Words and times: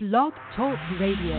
Blog 0.00 0.32
Talk 0.54 0.78
Radio. 1.00 1.34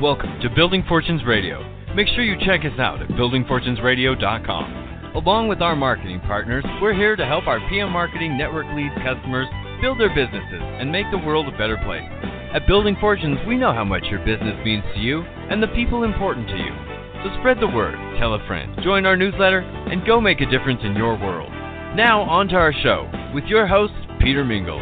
Welcome 0.00 0.38
to 0.42 0.50
Building 0.54 0.84
Fortunes 0.88 1.24
Radio. 1.26 1.58
Make 1.96 2.06
sure 2.06 2.22
you 2.22 2.36
check 2.46 2.60
us 2.60 2.78
out 2.78 3.02
at 3.02 3.08
buildingfortunesradio.com. 3.08 5.16
Along 5.16 5.48
with 5.48 5.60
our 5.60 5.74
marketing 5.74 6.20
partners, 6.20 6.64
we're 6.80 6.94
here 6.94 7.16
to 7.16 7.26
help 7.26 7.48
our 7.48 7.58
PM 7.68 7.90
Marketing 7.90 8.38
Network 8.38 8.66
leads 8.76 8.94
customers 9.02 9.48
build 9.82 9.98
their 9.98 10.14
businesses 10.14 10.62
and 10.62 10.92
make 10.92 11.10
the 11.10 11.18
world 11.18 11.48
a 11.48 11.58
better 11.58 11.78
place. 11.78 12.06
At 12.54 12.68
Building 12.68 12.96
Fortunes, 13.00 13.40
we 13.44 13.56
know 13.56 13.72
how 13.72 13.82
much 13.82 14.04
your 14.04 14.20
business 14.20 14.54
means 14.64 14.84
to 14.94 15.00
you 15.00 15.22
and 15.50 15.60
the 15.60 15.74
people 15.74 16.04
important 16.04 16.46
to 16.46 16.56
you. 16.56 16.97
So 17.24 17.30
spread 17.40 17.58
the 17.60 17.66
word, 17.66 17.96
tell 18.18 18.34
a 18.34 18.46
friend, 18.46 18.78
join 18.84 19.04
our 19.04 19.16
newsletter, 19.16 19.58
and 19.60 20.06
go 20.06 20.20
make 20.20 20.40
a 20.40 20.46
difference 20.46 20.80
in 20.84 20.94
your 20.94 21.18
world. 21.18 21.50
Now, 21.96 22.22
on 22.22 22.46
to 22.48 22.54
our 22.54 22.72
show 22.72 23.10
with 23.34 23.44
your 23.44 23.66
host, 23.66 23.92
Peter 24.20 24.44
Mingles. 24.44 24.80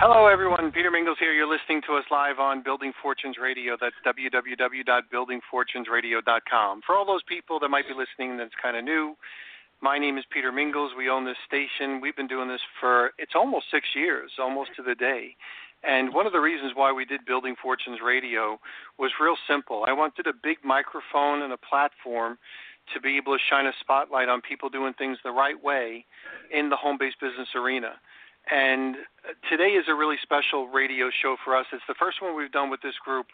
Hello, 0.00 0.26
everyone. 0.26 0.72
Peter 0.72 0.90
Mingles 0.90 1.16
here. 1.18 1.32
You're 1.32 1.50
listening 1.50 1.80
to 1.86 1.94
us 1.94 2.04
live 2.10 2.38
on 2.38 2.62
Building 2.62 2.92
Fortunes 3.02 3.36
Radio. 3.40 3.76
That's 3.80 3.96
www.buildingfortunesradio.com. 4.06 6.80
For 6.86 6.96
all 6.96 7.06
those 7.06 7.22
people 7.28 7.60
that 7.60 7.68
might 7.68 7.86
be 7.86 7.94
listening 7.94 8.36
that's 8.36 8.54
kind 8.62 8.76
of 8.76 8.84
new, 8.84 9.16
my 9.80 9.98
name 9.98 10.18
is 10.18 10.24
Peter 10.32 10.50
Mingles. 10.50 10.92
We 10.96 11.08
own 11.08 11.24
this 11.24 11.36
station. 11.46 12.00
We've 12.00 12.16
been 12.16 12.26
doing 12.26 12.48
this 12.48 12.60
for, 12.80 13.12
it's 13.18 13.32
almost 13.34 13.66
six 13.70 13.86
years, 13.94 14.32
almost 14.38 14.70
to 14.76 14.82
the 14.82 14.94
day. 14.94 15.36
And 15.84 16.12
one 16.12 16.26
of 16.26 16.32
the 16.32 16.40
reasons 16.40 16.72
why 16.74 16.92
we 16.92 17.04
did 17.04 17.24
Building 17.24 17.54
Fortunes 17.62 18.00
Radio 18.04 18.58
was 18.98 19.12
real 19.20 19.36
simple. 19.46 19.84
I 19.86 19.92
wanted 19.92 20.26
a 20.26 20.32
big 20.32 20.58
microphone 20.64 21.42
and 21.42 21.52
a 21.52 21.56
platform 21.56 22.38
to 22.94 23.00
be 23.00 23.16
able 23.16 23.36
to 23.36 23.42
shine 23.48 23.66
a 23.66 23.72
spotlight 23.80 24.28
on 24.28 24.40
people 24.40 24.68
doing 24.68 24.94
things 24.94 25.18
the 25.22 25.30
right 25.30 25.62
way 25.62 26.04
in 26.50 26.68
the 26.68 26.76
home 26.76 26.96
based 26.98 27.20
business 27.20 27.48
arena. 27.54 28.00
And 28.50 28.96
today 29.50 29.76
is 29.76 29.84
a 29.88 29.94
really 29.94 30.16
special 30.22 30.68
radio 30.68 31.10
show 31.22 31.36
for 31.44 31.54
us. 31.54 31.66
It's 31.72 31.82
the 31.86 31.94
first 31.98 32.22
one 32.22 32.34
we've 32.34 32.50
done 32.50 32.70
with 32.70 32.80
this 32.80 32.96
group, 33.04 33.26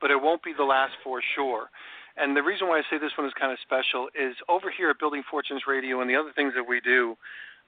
but 0.00 0.10
it 0.10 0.20
won't 0.20 0.42
be 0.42 0.54
the 0.56 0.64
last 0.64 0.94
for 1.04 1.20
sure. 1.34 1.68
And 2.16 2.36
the 2.36 2.42
reason 2.42 2.68
why 2.68 2.78
I 2.78 2.82
say 2.90 2.98
this 2.98 3.12
one 3.16 3.26
is 3.26 3.32
kind 3.38 3.52
of 3.52 3.58
special 3.60 4.08
is 4.14 4.34
over 4.48 4.72
here 4.74 4.90
at 4.90 4.98
Building 4.98 5.22
Fortunes 5.30 5.62
Radio 5.68 6.00
and 6.00 6.08
the 6.08 6.16
other 6.16 6.32
things 6.34 6.54
that 6.56 6.64
we 6.64 6.80
do, 6.80 7.16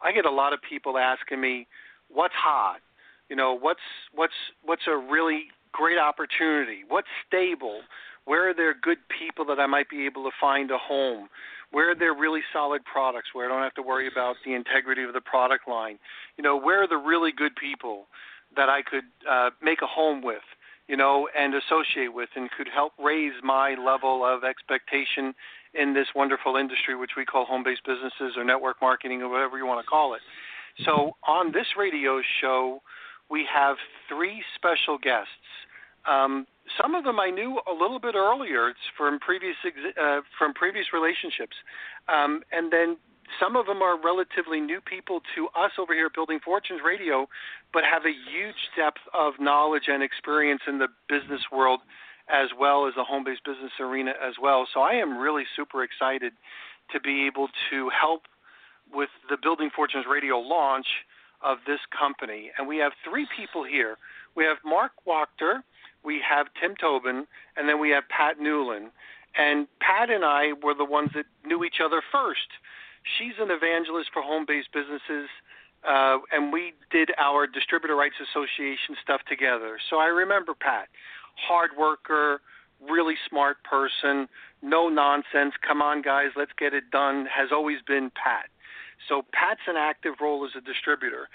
I 0.03 0.12
get 0.12 0.25
a 0.25 0.30
lot 0.30 0.53
of 0.53 0.61
people 0.62 0.98
asking 0.98 1.41
me, 1.41 1.67
what's 2.08 2.34
hot? 2.34 2.80
You 3.28 3.36
know, 3.36 3.56
what's 3.58 3.80
what's 4.14 4.34
what's 4.64 4.86
a 4.86 4.97
really 4.97 5.44
great 5.72 5.98
opportunity? 5.98 6.83
What's 6.89 7.08
stable? 7.27 7.80
Where 8.27 8.48
are 8.48 8.55
there 8.55 8.75
good 8.75 8.98
people 9.19 9.44
that 9.47 9.58
I 9.61 9.67
might 9.67 9.89
be 9.91 10.06
able 10.06 10.25
to 10.25 10.30
find 10.41 10.70
a 10.70 10.78
home? 10.78 11.28
Where 11.72 11.91
are 11.91 11.95
there 11.95 12.14
really 12.14 12.41
solid 12.52 12.84
products 12.84 13.30
where 13.33 13.47
I 13.47 13.48
don't 13.52 13.62
have 13.62 13.75
to 13.75 13.83
worry 13.83 14.06
about 14.06 14.36
the 14.45 14.55
integrity 14.55 15.02
of 15.02 15.12
the 15.12 15.20
product 15.20 15.69
line? 15.69 15.98
You 16.36 16.45
know, 16.45 16.56
where 16.56 16.83
are 16.83 16.89
the 16.89 16.97
really 16.97 17.33
good 17.36 17.52
people 17.56 18.06
that 18.56 18.69
I 18.69 18.83
could 18.83 19.05
uh, 19.28 19.50
make 19.62 19.83
a 19.83 19.86
home 19.86 20.22
with? 20.22 20.45
You 20.86 20.98
know, 20.98 21.28
and 21.36 21.55
associate 21.55 22.12
with, 22.12 22.28
and 22.36 22.50
could 22.50 22.69
help 22.72 22.92
raise 23.02 23.33
my 23.42 23.75
level 23.75 24.22
of 24.22 24.45
expectation 24.45 25.34
in 25.72 25.95
this 25.95 26.08
wonderful 26.14 26.56
industry, 26.56 26.95
which 26.95 27.12
we 27.17 27.25
call 27.25 27.47
home-based 27.47 27.84
businesses 27.86 28.36
or 28.36 28.45
network 28.45 28.77
marketing 28.83 29.22
or 29.22 29.30
whatever 29.30 29.56
you 29.56 29.64
want 29.64 29.84
to 29.84 29.89
call 29.89 30.12
it. 30.12 30.20
So 30.84 31.17
on 31.27 31.52
this 31.52 31.67
radio 31.78 32.20
show, 32.41 32.80
we 33.30 33.47
have 33.53 33.77
three 34.08 34.42
special 34.55 34.98
guests. 34.98 35.30
Um, 36.08 36.47
some 36.80 36.94
of 36.94 37.05
them 37.05 37.20
I 37.20 37.30
knew 37.30 37.61
a 37.69 37.72
little 37.72 37.98
bit 37.98 38.14
earlier 38.14 38.72
from 38.97 39.19
previous 39.19 39.56
uh, 39.64 40.20
from 40.39 40.55
previous 40.55 40.86
relationships, 40.92 41.56
um, 42.08 42.42
and 42.52 42.72
then 42.72 42.97
some 43.41 43.56
of 43.56 43.67
them 43.67 43.80
are 43.83 44.00
relatively 44.00 44.61
new 44.61 44.80
people 44.80 45.20
to 45.34 45.48
us 45.56 45.72
over 45.78 45.95
here 45.95 46.06
at 46.06 46.14
Building 46.14 46.41
Fortunes 46.45 46.80
Radio, 46.84 47.27
but 47.72 47.83
have 47.84 48.05
a 48.05 48.12
huge 48.12 48.69
depth 48.77 49.00
of 49.14 49.34
knowledge 49.41 49.84
and 49.89 50.02
experience 50.02 50.61
in 50.69 50.79
the 50.79 50.89
business 51.08 51.41
world 51.51 51.80
as 52.29 52.48
well 52.58 52.86
as 52.86 52.95
the 52.96 53.05
home-based 53.05 53.45
business 53.45 53.73
arena 53.80 54.12
as 54.23 54.35
well. 54.41 54.67
So 54.73 54.80
I 54.80 54.92
am 54.95 55.18
really 55.18 55.45
super 55.56 55.85
excited 55.85 56.33
to 56.92 57.01
be 57.01 57.27
able 57.27 57.48
to 57.70 57.91
help 57.91 58.23
with 58.92 59.11
the 59.29 59.36
Building 59.42 59.70
Fortunes 59.74 60.06
Radio 60.11 60.39
launch 60.39 60.86
of 61.44 61.58
this 61.66 61.80
company. 61.96 62.50
And 62.58 62.66
we 62.66 62.78
have 62.78 62.92
three 63.08 63.27
people 63.36 63.64
here. 63.64 63.96
We 64.34 64.44
have 64.44 64.56
Marc 64.64 64.92
Wachter, 65.06 65.62
we 66.05 66.20
have 66.28 66.46
Tim 66.60 66.74
Tobin, 66.80 67.27
and 67.56 67.68
then 67.68 67.78
we 67.80 67.90
have 67.90 68.05
Pat 68.08 68.40
Newland. 68.40 68.90
And 69.36 69.66
Pat 69.80 70.10
and 70.10 70.24
I 70.24 70.52
were 70.62 70.74
the 70.74 70.84
ones 70.84 71.10
that 71.14 71.27
knew 71.44 71.64
each 71.64 71.80
other 71.84 72.02
first. 72.10 72.48
She's 73.18 73.34
an 73.38 73.50
evangelist 73.50 74.10
for 74.12 74.22
home 74.22 74.44
based 74.46 74.72
businesses, 74.72 75.28
uh, 75.86 76.18
and 76.32 76.52
we 76.52 76.72
did 76.90 77.10
our 77.18 77.46
Distributor 77.46 77.96
Rights 77.96 78.16
Association 78.22 78.96
stuff 79.02 79.20
together. 79.28 79.78
So 79.90 79.98
I 79.98 80.06
remember 80.06 80.55
Pat, 80.55 80.88
hard 81.36 81.70
worker, 81.78 82.40
really 82.88 83.14
smart 83.28 83.58
person, 83.64 84.28
no 84.62 84.88
nonsense, 84.88 85.55
come 85.66 85.82
on, 85.82 86.00
guys, 86.00 86.28
let's 86.36 86.52
get 86.58 86.72
it 86.72 86.90
done, 86.90 87.26
has 87.26 87.50
always 87.52 87.78
been 87.86 88.11
Pat. 88.11 88.46
So 89.08 89.22
Pat's 89.32 89.60
an 89.66 89.77
active 89.77 90.14
role 90.20 90.44
as 90.44 90.52
a 90.56 90.60
distributor. 90.60 91.28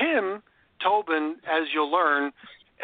Tim 0.00 0.42
Tobin, 0.82 1.36
as 1.46 1.68
you'll 1.74 1.90
learn, 1.90 2.32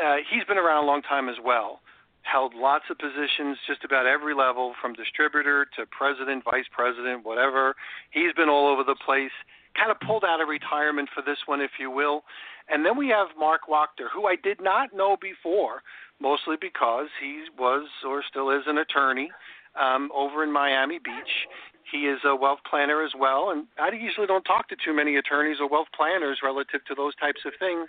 uh, 0.03 0.17
he's 0.31 0.45
been 0.45 0.59
around 0.59 0.85
a 0.85 0.87
long 0.87 1.03
time 1.03 1.29
as 1.29 1.37
well. 1.45 1.81
Held 2.23 2.55
lots 2.55 2.85
of 2.91 2.99
positions, 2.99 3.59
just 3.67 3.85
about 3.85 4.07
every 4.07 4.35
level, 4.35 4.75
from 4.81 4.95
distributor 4.95 5.67
to 5.77 5.85
president, 5.87 6.43
vice 6.43 6.65
president, 6.73 7.25
whatever. 7.25 7.75
He's 8.11 8.33
been 8.33 8.49
all 8.49 8.67
over 8.67 8.83
the 8.83 8.97
place. 9.05 9.33
Kind 9.77 9.91
of 9.91 10.01
pulled 10.01 10.25
out 10.25 10.41
of 10.41 10.49
retirement 10.49 11.11
for 11.15 11.23
this 11.23 11.39
one, 11.47 11.61
if 11.61 11.73
you 11.79 11.91
will. 11.91 12.25
And 12.69 12.85
then 12.85 12.97
we 12.97 13.09
have 13.09 13.29
Marc 13.39 13.63
Wachter, 13.69 14.09
who 14.13 14.27
I 14.27 14.37
did 14.37 14.61
not 14.63 14.95
know 14.95 15.17
before, 15.21 15.83
mostly 16.21 16.57
because 16.59 17.09
he 17.21 17.45
was 17.59 17.87
or 18.07 18.23
still 18.29 18.51
is 18.51 18.63
an 18.67 18.79
attorney 18.79 19.31
um, 19.79 20.11
over 20.15 20.43
in 20.43 20.53
Miami 20.53 20.99
Beach. 20.99 21.47
He 21.91 22.07
is 22.07 22.19
a 22.25 22.35
wealth 22.35 22.61
planner 22.69 23.05
as 23.05 23.13
well, 23.19 23.51
and 23.51 23.67
I 23.79 23.91
usually 23.95 24.27
don't 24.27 24.45
talk 24.45 24.69
to 24.69 24.77
too 24.77 24.95
many 24.95 25.17
attorneys 25.17 25.59
or 25.61 25.69
wealth 25.69 25.89
planners 25.95 26.41
relative 26.43 26.85
to 26.87 26.95
those 26.95 27.15
types 27.17 27.41
of 27.45 27.53
things. 27.59 27.89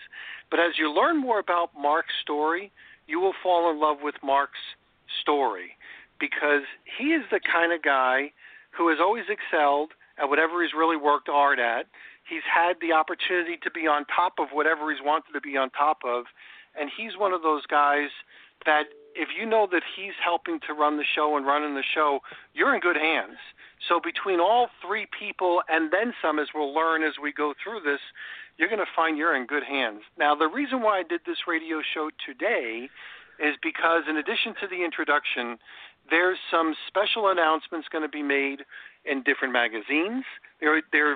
But 0.52 0.60
as 0.60 0.78
you 0.78 0.92
learn 0.92 1.18
more 1.18 1.40
about 1.40 1.72
Marc's 1.78 2.14
story, 2.22 2.72
you 3.08 3.20
will 3.20 3.34
fall 3.42 3.72
in 3.72 3.80
love 3.80 3.98
with 4.04 4.16
Marc's 4.22 4.60
story 5.22 5.78
because 6.20 6.64
he 6.98 7.14
is 7.14 7.24
the 7.32 7.40
kind 7.40 7.72
of 7.72 7.82
guy 7.82 8.32
who 8.72 8.90
has 8.90 9.00
always 9.00 9.26
excelled 9.30 9.92
at 10.18 10.30
whatever 10.30 10.62
he's 10.62 10.74
really 10.78 10.98
worked 10.98 11.30
hard 11.30 11.60
at. 11.60 11.88
He's 12.28 12.44
had 12.44 12.74
the 12.82 12.92
opportunity 12.92 13.58
to 13.64 13.72
be 13.72 13.88
on 13.88 14.06
top 14.06 14.34
of 14.40 14.50
whatever 14.52 14.92
he's 14.92 15.02
wanted 15.04 15.32
to 15.34 15.42
be 15.42 15.58
on 15.58 15.70
top 15.70 16.00
of, 16.06 16.26
and 16.80 16.90
he's 16.96 17.18
one 17.18 17.34
of 17.34 17.42
those 17.44 17.66
guys 17.68 18.10
that 18.66 18.86
if 19.16 19.30
you 19.38 19.46
know 19.46 19.68
that 19.72 19.84
he's 19.96 20.14
helping 20.24 20.60
to 20.68 20.74
run 20.74 20.98
the 20.98 21.06
show 21.16 21.38
and 21.38 21.46
running 21.46 21.76
the 21.76 21.84
show, 21.84 22.20
you're 22.54 22.74
in 22.76 22.82
good 22.82 22.98
hands. 22.98 23.38
So 23.88 24.00
between 24.00 24.40
all 24.40 24.70
three 24.86 25.08
people 25.18 25.62
and 25.70 25.92
then 25.92 26.14
some, 26.22 26.40
as 26.40 26.48
we'll 26.54 26.74
learn 26.74 27.04
as 27.04 27.14
we 27.22 27.32
go 27.32 27.54
through 27.62 27.82
this, 27.82 28.00
you're 28.58 28.70
going 28.70 28.80
to 28.80 28.92
find 28.96 29.18
you're 29.18 29.36
in 29.36 29.46
good 29.46 29.64
hands. 29.64 30.02
Now, 30.18 30.36
the 30.36 30.48
reason 30.48 30.82
why 30.82 31.00
I 31.00 31.04
did 31.04 31.22
this 31.26 31.48
radio 31.48 31.82
show 31.94 32.10
today 32.26 32.90
is 33.40 33.56
because, 33.62 34.04
in 34.10 34.18
addition 34.18 34.56
to 34.62 34.68
the 34.68 34.84
introduction, 34.84 35.58
there's 36.10 36.38
some 36.50 36.76
special 36.88 37.30
announcements 37.30 37.88
going 37.92 38.04
to 38.04 38.10
be 38.10 38.24
made 38.24 38.64
in 39.04 39.24
different 39.24 39.54
magazines. 39.54 40.24
They've 40.62 40.70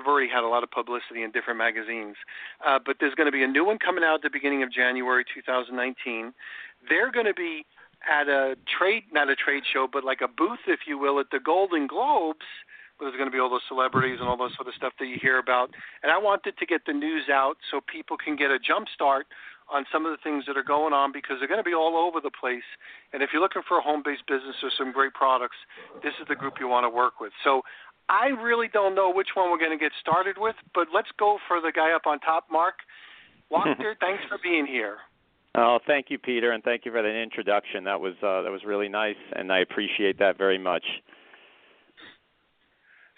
already 0.06 0.28
had 0.28 0.44
a 0.44 0.48
lot 0.48 0.62
of 0.62 0.70
publicity 0.70 1.22
in 1.22 1.30
different 1.30 1.58
magazines, 1.58 2.16
uh, 2.64 2.78
but 2.84 2.96
there's 3.00 3.14
going 3.14 3.26
to 3.26 3.32
be 3.32 3.42
a 3.42 3.48
new 3.48 3.64
one 3.64 3.78
coming 3.78 4.04
out 4.04 4.16
at 4.16 4.22
the 4.22 4.30
beginning 4.30 4.62
of 4.62 4.72
January 4.72 5.24
2019. 5.32 6.34
They're 6.88 7.10
going 7.10 7.26
to 7.26 7.34
be 7.34 7.64
at 8.08 8.28
a 8.28 8.56
trade, 8.78 9.04
not 9.12 9.28
a 9.28 9.36
trade 9.36 9.62
show, 9.72 9.88
but 9.90 10.04
like 10.04 10.20
a 10.22 10.28
booth, 10.28 10.64
if 10.66 10.80
you 10.86 10.98
will, 10.98 11.20
at 11.20 11.26
the 11.30 11.40
Golden 11.40 11.86
Globes. 11.86 12.46
Where 12.98 13.08
there's 13.08 13.16
going 13.16 13.30
to 13.30 13.34
be 13.34 13.40
all 13.40 13.48
those 13.48 13.64
celebrities 13.66 14.18
and 14.20 14.28
all 14.28 14.36
those 14.36 14.54
sort 14.56 14.68
of 14.68 14.74
stuff 14.74 14.92
that 15.00 15.06
you 15.06 15.16
hear 15.20 15.38
about. 15.38 15.70
And 16.02 16.12
I 16.12 16.18
wanted 16.18 16.58
to 16.58 16.66
get 16.66 16.84
the 16.84 16.92
news 16.92 17.32
out 17.32 17.56
so 17.70 17.80
people 17.80 18.18
can 18.20 18.36
get 18.36 18.50
a 18.50 18.58
jump 18.58 18.88
start 18.92 19.26
on 19.72 19.86
some 19.92 20.04
of 20.04 20.12
the 20.12 20.18
things 20.22 20.44
that 20.46 20.58
are 20.58 20.66
going 20.66 20.92
on 20.92 21.12
because 21.12 21.36
they're 21.38 21.48
going 21.48 21.62
to 21.62 21.64
be 21.64 21.74
all 21.74 21.96
over 21.96 22.20
the 22.20 22.30
place. 22.30 22.66
And 23.12 23.22
if 23.22 23.30
you're 23.32 23.40
looking 23.40 23.62
for 23.66 23.78
a 23.78 23.80
home-based 23.80 24.26
business 24.26 24.56
or 24.62 24.70
some 24.76 24.92
great 24.92 25.14
products, 25.14 25.56
this 26.02 26.12
is 26.20 26.28
the 26.28 26.34
group 26.34 26.54
you 26.60 26.68
want 26.68 26.84
to 26.84 26.90
work 26.90 27.20
with. 27.20 27.32
So 27.42 27.62
I 28.10 28.34
really 28.36 28.68
don't 28.68 28.94
know 28.94 29.10
which 29.10 29.28
one 29.34 29.50
we're 29.50 29.62
going 29.62 29.76
to 29.76 29.80
get 29.80 29.92
started 30.00 30.36
with, 30.36 30.56
but 30.74 30.88
let's 30.92 31.08
go 31.18 31.38
for 31.46 31.60
the 31.60 31.72
guy 31.72 31.92
up 31.94 32.06
on 32.06 32.18
top, 32.20 32.46
Marc. 32.50 32.74
Wachter, 33.50 33.98
thanks 33.98 34.22
for 34.28 34.38
being 34.42 34.66
here. 34.66 34.98
Oh, 35.56 35.78
thank 35.86 36.06
you, 36.10 36.18
Peter, 36.18 36.52
and 36.52 36.62
thank 36.62 36.84
you 36.84 36.92
for 36.92 37.02
that 37.02 37.08
introduction. 37.08 37.84
That 37.84 38.00
was 38.00 38.14
uh, 38.22 38.42
that 38.42 38.50
was 38.50 38.62
really 38.64 38.88
nice, 38.88 39.16
and 39.34 39.52
I 39.52 39.60
appreciate 39.60 40.18
that 40.18 40.38
very 40.38 40.58
much. 40.58 40.84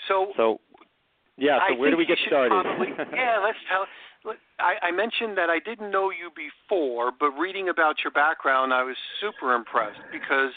So, 0.09 0.33
so 0.37 0.61
yeah. 1.37 1.59
So 1.69 1.75
I 1.75 1.79
where 1.79 1.91
do 1.91 1.97
we 1.97 2.07
get 2.07 2.19
started? 2.27 2.51
Probably, 2.51 2.89
yeah, 3.15 3.39
let's 3.45 3.59
tell. 3.71 3.87
I, 4.61 4.87
I 4.87 4.91
mentioned 4.93 5.37
that 5.37 5.51
I 5.51 5.59
didn't 5.59 5.91
know 5.91 6.11
you 6.11 6.31
before, 6.35 7.11
but 7.19 7.31
reading 7.33 7.69
about 7.69 7.97
your 8.05 8.13
background, 8.13 8.73
I 8.73 8.85
was 8.85 8.97
super 9.21 9.55
impressed 9.55 9.99
because 10.13 10.53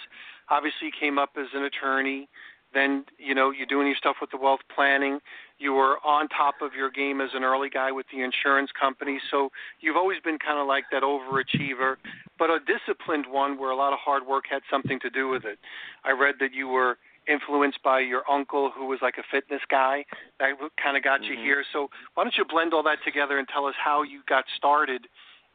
obviously 0.50 0.88
you 0.88 0.92
came 1.00 1.18
up 1.18 1.32
as 1.36 1.48
an 1.54 1.64
attorney, 1.64 2.30
Then 2.76 3.06
you 3.18 3.34
know 3.34 3.50
you're 3.50 3.66
doing 3.66 3.88
your 3.88 3.96
stuff 3.96 4.18
with 4.22 4.30
the 4.30 4.38
wealth 4.38 4.60
planning. 4.74 5.20
You 5.58 5.74
were 5.74 5.98
on 6.06 6.28
top 6.28 6.56
of 6.62 6.74
your 6.74 6.92
game 6.92 7.22
as 7.22 7.30
an 7.34 7.44
early 7.44 7.70
guy 7.70 7.92
with 7.92 8.06
the 8.14 8.22
insurance 8.22 8.70
company. 8.80 9.20
So 9.32 9.50
you've 9.80 9.96
always 9.96 10.20
been 10.22 10.38
kind 10.38 10.60
of 10.60 10.68
like 10.68 10.84
that 10.92 11.02
overachiever, 11.02 11.96
but 12.38 12.50
a 12.50 12.60
disciplined 12.68 13.26
one 13.32 13.58
where 13.58 13.72
a 13.72 13.76
lot 13.76 13.94
of 13.94 14.00
hard 14.00 14.28
work 14.28 14.44
had 14.50 14.62
something 14.70 15.00
to 15.00 15.10
do 15.10 15.30
with 15.30 15.46
it. 15.46 15.58
I 16.04 16.12
read 16.12 16.36
that 16.42 16.54
you 16.54 16.68
were 16.68 16.98
influenced 17.28 17.82
by 17.84 18.00
your 18.00 18.24
uncle 18.30 18.72
who 18.76 18.86
was 18.86 19.00
like 19.02 19.16
a 19.18 19.24
fitness 19.32 19.62
guy 19.70 20.06
that 20.40 20.52
kind 20.82 20.98
of 20.98 21.04
got 21.04 21.22
mm-hmm. 21.22 21.34
you 21.34 21.40
here 21.40 21.64
so 21.74 21.90
why 22.14 22.24
don't 22.24 22.36
you 22.38 22.46
blend 22.46 22.74
all 22.74 22.84
that 22.84 23.00
together 23.04 23.40
and 23.40 23.48
tell 23.48 23.66
us 23.66 23.74
how 23.84 24.04
you 24.04 24.22
got 24.30 24.46
started 24.56 25.08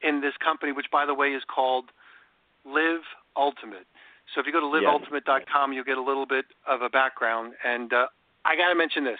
in 0.02 0.20
this 0.20 0.34
company 0.42 0.72
which 0.72 0.86
by 0.90 1.06
the 1.06 1.14
way 1.14 1.28
is 1.28 1.42
called 1.52 1.84
live 2.64 3.06
ultimate 3.36 3.86
so 4.34 4.40
if 4.40 4.46
you 4.46 4.52
go 4.52 4.60
to 4.60 4.66
liveultimate.com, 4.66 5.72
you'll 5.72 5.84
get 5.84 5.98
a 5.98 6.02
little 6.02 6.26
bit 6.26 6.46
of 6.66 6.82
a 6.82 6.88
background. 6.88 7.54
And 7.64 7.92
uh, 7.92 8.06
I 8.44 8.56
got 8.56 8.68
to 8.68 8.74
mention 8.74 9.04
this 9.04 9.18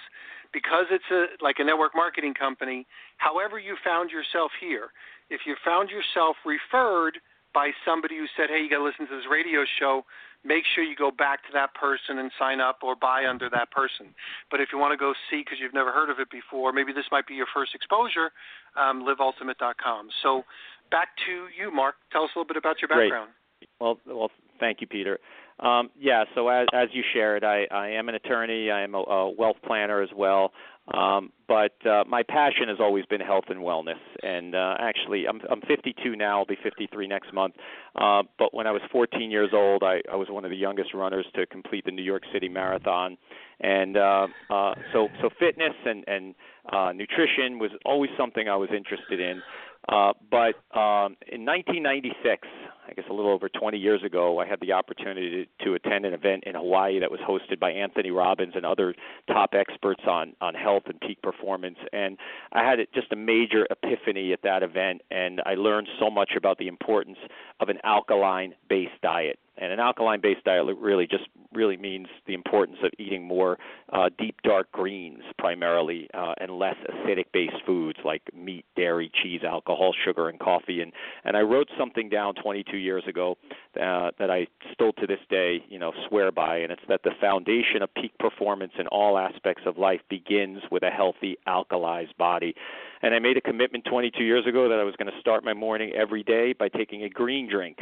because 0.53 0.87
it's 0.91 1.05
a 1.11 1.43
like 1.43 1.57
a 1.59 1.65
network 1.65 1.95
marketing 1.95 2.35
company. 2.35 2.87
However, 3.19 3.59
you 3.59 3.77
found 3.85 4.11
yourself 4.11 4.51
here, 4.61 4.91
if 5.31 5.43
you 5.47 5.57
found 5.65 5.91
yourself 5.91 6.37
referred 6.45 7.19
by 7.53 7.71
somebody 7.85 8.17
who 8.17 8.27
said, 8.37 8.51
"Hey, 8.51 8.63
you 8.63 8.71
got 8.71 8.79
to 8.79 8.85
listen 8.85 9.07
to 9.07 9.17
this 9.17 9.27
radio 9.31 9.65
show," 9.79 10.05
make 10.45 10.65
sure 10.75 10.85
you 10.85 10.97
go 10.97 11.11
back 11.11 11.43
to 11.47 11.53
that 11.53 11.75
person 11.75 12.19
and 12.19 12.31
sign 12.39 12.61
up 12.61 12.79
or 12.83 12.97
buy 12.97 13.27
under 13.29 13.51
that 13.51 13.71
person. 13.71 14.15
But 14.51 14.61
if 14.61 14.71
you 14.73 14.79
want 14.79 14.93
to 14.93 14.97
go 14.97 15.13
see 15.31 15.43
because 15.43 15.59
you've 15.61 15.75
never 15.75 15.93
heard 15.93 16.11
of 16.11 16.19
it 16.19 16.31
before, 16.31 16.73
maybe 16.73 16.93
this 16.93 17.07
might 17.11 17.27
be 17.27 17.35
your 17.35 17.49
first 17.53 17.75
exposure. 17.75 18.31
Um, 18.77 19.05
liveultimate.com. 19.05 20.09
So 20.23 20.45
back 20.91 21.09
to 21.27 21.49
you, 21.57 21.71
Marc. 21.75 21.97
Tell 22.13 22.25
us 22.25 22.31
a 22.35 22.39
little 22.39 22.49
bit 22.49 22.57
about 22.57 22.81
your 22.81 22.89
background. 22.89 23.31
Great. 23.59 23.69
Well, 23.81 23.99
well, 24.07 24.31
Thank 24.61 24.81
you, 24.81 24.87
Peter. 24.87 25.19
Um, 25.59 25.91
yeah, 25.99 26.25
so 26.35 26.49
as, 26.49 26.67
as 26.73 26.89
you 26.93 27.03
shared, 27.13 27.45
I, 27.45 27.67
I 27.71 27.89
am 27.91 28.09
an 28.09 28.15
attorney. 28.15 28.71
I 28.71 28.83
am 28.83 28.95
a, 28.95 28.99
a 28.99 29.31
wealth 29.31 29.57
planner 29.67 30.01
as 30.01 30.09
well. 30.17 30.53
Um, 30.93 31.31
but 31.47 31.75
uh, 31.87 32.05
my 32.09 32.23
passion 32.23 32.69
has 32.69 32.79
always 32.81 33.05
been 33.07 33.21
health 33.21 33.45
and 33.49 33.61
wellness. 33.61 34.01
And 34.23 34.55
uh, 34.55 34.75
actually, 34.81 35.27
I'm, 35.29 35.41
I'm 35.51 35.61
52 35.61 36.17
now. 36.17 36.41
I'll 36.41 36.47
be 36.47 36.57
53 36.63 37.07
next 37.07 37.33
month. 37.33 37.55
Uh, 37.95 38.23
but 38.39 38.55
when 38.55 38.67
I 38.67 38.73
was 38.73 38.81
14 38.91 39.31
years 39.31 39.51
old, 39.53 39.83
I, 39.83 40.01
I 40.11 40.17
was 40.17 40.29
one 40.31 40.45
of 40.45 40.51
the 40.51 40.57
youngest 40.57 40.95
runners 40.95 41.27
to 41.35 41.47
complete 41.47 41.85
the 41.85 41.93
New 41.93 42.03
York 42.03 42.23
City 42.33 42.49
Marathon. 42.49 43.19
And 43.61 43.97
uh, 43.97 44.27
uh, 44.49 44.75
so, 44.93 45.09
so 45.21 45.29
fitness 45.39 45.75
and, 45.85 46.05
and 46.09 46.35
uh, 46.73 46.93
nutrition 46.93 47.59
was 47.59 47.71
always 47.85 48.11
something 48.19 48.49
I 48.49 48.57
was 48.57 48.71
interested 48.75 49.21
in. 49.21 49.43
Uh, 49.89 50.13
but 50.31 50.55
um, 50.77 51.17
in 51.31 51.45
1996, 51.45 52.47
I 52.91 52.93
guess 52.95 53.05
a 53.09 53.13
little 53.13 53.31
over 53.31 53.49
20 53.49 53.79
years 53.79 54.03
ago, 54.03 54.41
I 54.41 54.47
had 54.47 54.59
the 54.61 54.73
opportunity 54.73 55.49
to, 55.63 55.75
attend 55.75 56.05
an 56.05 56.13
event 56.13 56.43
in 56.45 56.57
Hawaii 56.57 56.99
that 56.99 57.13
was 57.13 57.21
hosted 57.21 57.61
by 57.61 57.71
Anthony 57.71 58.11
Robbins 58.11 58.55
and 58.57 58.67
other 58.67 58.93
top 59.29 59.55
experts 59.55 60.03
on 60.07 60.35
on 60.41 60.55
health 60.55 60.83
and 60.87 61.01
peak 61.01 61.23
performance. 61.23 61.79
And 61.93 62.19
I 62.53 62.65
had 62.65 62.81
just 62.93 63.13
a 63.13 63.17
major 63.17 63.69
epiphany 63.71 64.33
at 64.33 64.43
that 64.43 64.65
event, 64.65 65.03
and 65.13 65.41
I 65.47 65.55
learned 65.55 65.87
so 66.01 66.11
much 66.11 66.33
about 66.37 66.59
the 66.59 66.67
importance 66.67 67.19
of 67.61 67.69
an 67.69 67.79
alkaline-based 67.85 69.01
diet. 69.01 69.39
And 69.61 69.73
an 69.73 69.79
alkaline-based 69.79 70.45
diet 70.45 70.65
really 70.79 71.07
just 71.07 71.25
really 71.53 71.77
means 71.77 72.07
the 72.27 72.35
importance 72.35 72.79
of 72.83 72.91
eating 72.99 73.25
more 73.25 73.59
uh, 73.93 74.09
deep 74.19 74.37
dark 74.43 74.73
greens 74.73 75.23
primarily, 75.39 76.09
uh, 76.15 76.35
and 76.39 76.59
less 76.59 76.77
acidic-based 76.89 77.63
foods 77.67 77.99
like 78.05 78.23
meat, 78.35 78.65
dairy, 78.75 79.11
cheese, 79.23 79.43
alcohol, 79.45 79.93
sugar, 80.05 80.29
and 80.29 80.39
coffee. 80.39 80.81
And 80.81 80.93
and 81.25 81.37
I 81.37 81.41
wrote 81.41 81.69
something 81.79 82.09
down 82.09 82.35
22 82.37 82.79
years 82.79 83.03
ago 83.07 83.37
uh, 83.77 84.11
that 84.19 84.31
I 84.31 84.47
still 84.73 84.93
to 84.95 85.07
this 85.07 85.21
day, 85.29 85.63
you 85.69 85.79
know, 85.79 85.93
swear 86.09 86.33
by, 86.33 86.57
and 86.59 86.73
it's 86.73 86.83
that 86.89 87.03
the 87.03 87.13
foundation 87.21 87.83
of 87.83 87.93
peak 87.95 88.17
performance 88.19 88.73
in 88.79 88.87
all 88.87 89.19
aspects 89.19 89.65
of 89.67 89.77
life 89.77 90.01
begins 90.09 90.63
with 90.71 90.83
a 90.83 90.91
healthy 90.91 91.37
alkalized 91.47 92.17
body. 92.17 92.55
And 93.03 93.15
I 93.15 93.19
made 93.19 93.37
a 93.37 93.41
commitment 93.43 93.85
22 93.85 94.25
years 94.25 94.47
ago 94.47 94.69
that 94.69 94.79
I 94.79 94.85
was 94.85 94.95
going 94.97 95.13
to 95.13 95.21
start 95.21 95.45
my 95.45 95.55
morning 95.55 95.93
every 95.95 96.23
day 96.23 96.55
by 96.55 96.69
taking 96.69 97.05
a 97.05 97.09
green 97.09 97.49
drink 97.49 97.79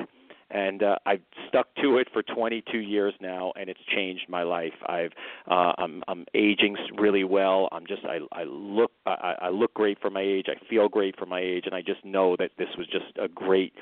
and 0.51 0.83
uh, 0.83 0.97
I've 1.07 1.23
stuck 1.49 1.75
to 1.83 1.99
it 1.99 2.09
for 2.13 2.23
22 2.23 2.79
years 2.79 3.15
now, 3.21 3.53
and 3.57 3.69
it's 3.69 3.81
changed 3.95 4.27
my 4.29 4.43
life. 4.43 4.73
I've 4.87 5.13
uh, 5.51 5.73
I'm 5.79 6.03
I'm 6.09 6.25
aging 6.35 6.77
really 6.99 7.25
well. 7.25 7.69
I'm 7.73 7.87
just 7.87 8.03
I 8.05 8.19
I 8.33 8.45
look 8.45 8.93
I, 9.07 9.35
I 9.43 9.49
look 9.51 9.75
great 9.75 10.01
for 10.01 10.11
my 10.11 10.23
age. 10.23 10.47
I 10.49 10.59
feel 10.69 10.89
great 10.89 11.19
for 11.19 11.27
my 11.27 11.41
age, 11.41 11.65
and 11.67 11.75
I 11.75 11.83
just 11.83 12.05
know 12.05 12.37
that 12.39 12.53
this 12.59 12.69
was 12.77 12.87
just 12.87 13.17
a 13.21 13.29
great 13.29 13.75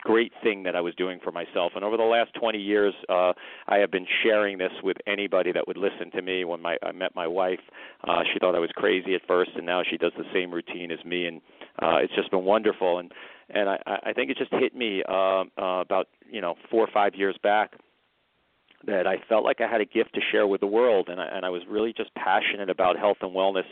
great 0.00 0.32
thing 0.42 0.62
that 0.64 0.76
I 0.76 0.80
was 0.80 0.94
doing 0.94 1.18
for 1.22 1.32
myself. 1.32 1.72
And 1.74 1.84
over 1.84 1.96
the 1.96 2.02
last 2.02 2.34
20 2.34 2.58
years, 2.58 2.94
uh, 3.08 3.32
I 3.68 3.78
have 3.78 3.90
been 3.90 4.06
sharing 4.22 4.58
this 4.58 4.72
with 4.82 4.96
anybody 5.06 5.52
that 5.52 5.66
would 5.66 5.78
listen 5.78 6.10
to 6.12 6.22
me. 6.22 6.44
When 6.44 6.60
my 6.60 6.76
I 6.82 6.92
met 6.92 7.14
my 7.14 7.26
wife, 7.26 7.60
uh, 8.06 8.22
she 8.32 8.38
thought 8.38 8.54
I 8.54 8.58
was 8.58 8.70
crazy 8.74 9.14
at 9.14 9.22
first, 9.26 9.52
and 9.56 9.64
now 9.64 9.82
she 9.88 9.96
does 9.96 10.12
the 10.16 10.24
same 10.32 10.52
routine 10.52 10.90
as 10.90 11.04
me, 11.04 11.26
and 11.26 11.40
uh, 11.80 11.96
it's 11.96 12.14
just 12.14 12.30
been 12.30 12.44
wonderful. 12.44 12.98
And 12.98 13.12
and 13.50 13.68
I, 13.68 13.78
I 13.86 14.12
think 14.12 14.30
it 14.30 14.38
just 14.38 14.52
hit 14.52 14.74
me 14.74 15.02
uh, 15.08 15.44
uh, 15.58 15.80
about 15.80 16.08
you 16.30 16.40
know 16.40 16.54
four 16.70 16.82
or 16.82 16.90
five 16.92 17.14
years 17.14 17.36
back 17.42 17.72
that 18.86 19.06
I 19.06 19.16
felt 19.28 19.44
like 19.44 19.60
I 19.60 19.66
had 19.66 19.80
a 19.80 19.84
gift 19.84 20.14
to 20.14 20.20
share 20.30 20.46
with 20.46 20.60
the 20.60 20.66
world, 20.66 21.08
and 21.08 21.20
I, 21.20 21.26
and 21.26 21.44
I 21.44 21.48
was 21.48 21.62
really 21.68 21.92
just 21.92 22.14
passionate 22.14 22.70
about 22.70 22.96
health 22.96 23.16
and 23.22 23.32
wellness, 23.34 23.64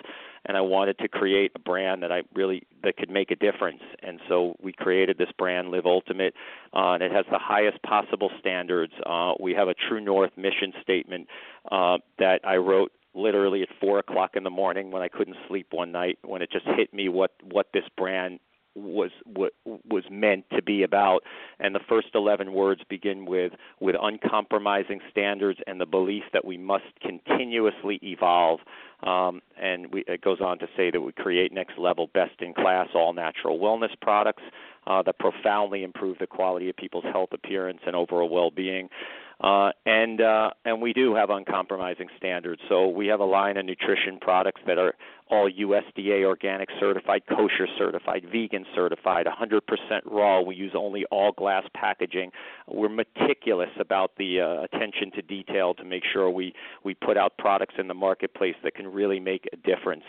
and 0.46 0.56
I 0.56 0.60
wanted 0.60 0.98
to 0.98 1.08
create 1.08 1.52
a 1.54 1.60
brand 1.60 2.02
that 2.02 2.10
I 2.10 2.22
really 2.34 2.66
that 2.82 2.96
could 2.96 3.10
make 3.10 3.30
a 3.30 3.36
difference. 3.36 3.82
And 4.02 4.20
so 4.28 4.56
we 4.60 4.72
created 4.72 5.16
this 5.16 5.28
brand, 5.38 5.70
Live 5.70 5.86
Ultimate, 5.86 6.34
uh, 6.74 6.92
and 6.92 7.02
it 7.02 7.12
has 7.12 7.24
the 7.30 7.38
highest 7.38 7.80
possible 7.82 8.30
standards. 8.40 8.92
Uh, 9.04 9.34
we 9.38 9.52
have 9.54 9.68
a 9.68 9.74
True 9.88 10.00
North 10.00 10.32
mission 10.36 10.72
statement 10.82 11.28
uh, 11.70 11.98
that 12.18 12.40
I 12.44 12.56
wrote 12.56 12.92
literally 13.14 13.62
at 13.62 13.68
four 13.80 13.98
o'clock 13.98 14.32
in 14.34 14.44
the 14.44 14.50
morning 14.50 14.90
when 14.90 15.02
I 15.02 15.08
couldn't 15.08 15.36
sleep 15.48 15.68
one 15.70 15.90
night 15.92 16.18
when 16.22 16.42
it 16.42 16.50
just 16.50 16.66
hit 16.76 16.92
me 16.92 17.08
what 17.08 17.30
what 17.44 17.68
this 17.72 17.84
brand 17.96 18.40
was 18.76 19.10
what 19.24 19.52
was 19.64 20.04
meant 20.10 20.44
to 20.54 20.62
be 20.62 20.82
about. 20.82 21.22
And 21.58 21.74
the 21.74 21.80
first 21.88 22.08
11 22.14 22.52
words 22.52 22.82
begin 22.88 23.26
with 23.26 23.52
with 23.80 23.96
uncompromising 24.00 25.00
standards 25.10 25.58
and 25.66 25.80
the 25.80 25.86
belief 25.86 26.24
that 26.32 26.44
we 26.44 26.56
must 26.56 26.84
continuously 27.00 27.98
evolve. 28.02 28.60
Um, 29.02 29.42
and 29.60 29.92
we, 29.92 30.04
it 30.06 30.22
goes 30.22 30.40
on 30.40 30.58
to 30.60 30.66
say 30.76 30.90
that 30.90 31.00
we 31.00 31.12
create 31.12 31.52
next 31.52 31.78
level 31.78 32.08
best 32.14 32.40
in 32.40 32.54
class 32.54 32.88
all 32.94 33.12
natural 33.12 33.58
wellness 33.58 33.94
products 34.00 34.42
uh, 34.86 35.02
that 35.02 35.18
profoundly 35.18 35.82
improve 35.82 36.18
the 36.18 36.26
quality 36.26 36.70
of 36.70 36.76
people's 36.76 37.04
health 37.12 37.30
appearance 37.32 37.80
and 37.86 37.96
overall 37.96 38.28
well-being 38.28 38.88
uh, 39.40 39.70
and 39.84 40.20
uh, 40.20 40.50
and 40.64 40.80
we 40.80 40.92
do 40.92 41.14
have 41.14 41.28
uncompromising 41.28 42.08
standards. 42.16 42.60
So 42.68 42.88
we 42.88 43.06
have 43.08 43.20
a 43.20 43.24
line 43.24 43.58
of 43.58 43.66
nutrition 43.66 44.18
products 44.20 44.62
that 44.66 44.78
are 44.78 44.94
all 45.28 45.50
USDA 45.50 46.24
organic 46.24 46.68
certified, 46.78 47.22
kosher 47.28 47.66
certified, 47.76 48.24
vegan 48.32 48.64
certified, 48.74 49.26
100% 49.26 49.60
raw. 50.06 50.40
We 50.40 50.54
use 50.54 50.72
only 50.76 51.04
all 51.06 51.32
glass 51.32 51.64
packaging. 51.74 52.30
We're 52.68 52.88
meticulous 52.88 53.70
about 53.78 54.12
the 54.18 54.40
uh, 54.40 54.62
attention 54.62 55.10
to 55.16 55.22
detail 55.22 55.74
to 55.74 55.84
make 55.84 56.04
sure 56.12 56.30
we 56.30 56.54
we 56.84 56.94
put 56.94 57.16
out 57.16 57.36
products 57.38 57.74
in 57.78 57.88
the 57.88 57.94
marketplace 57.94 58.56
that 58.62 58.74
can 58.74 58.86
really 58.86 59.20
make 59.20 59.46
a 59.52 59.56
difference. 59.56 60.04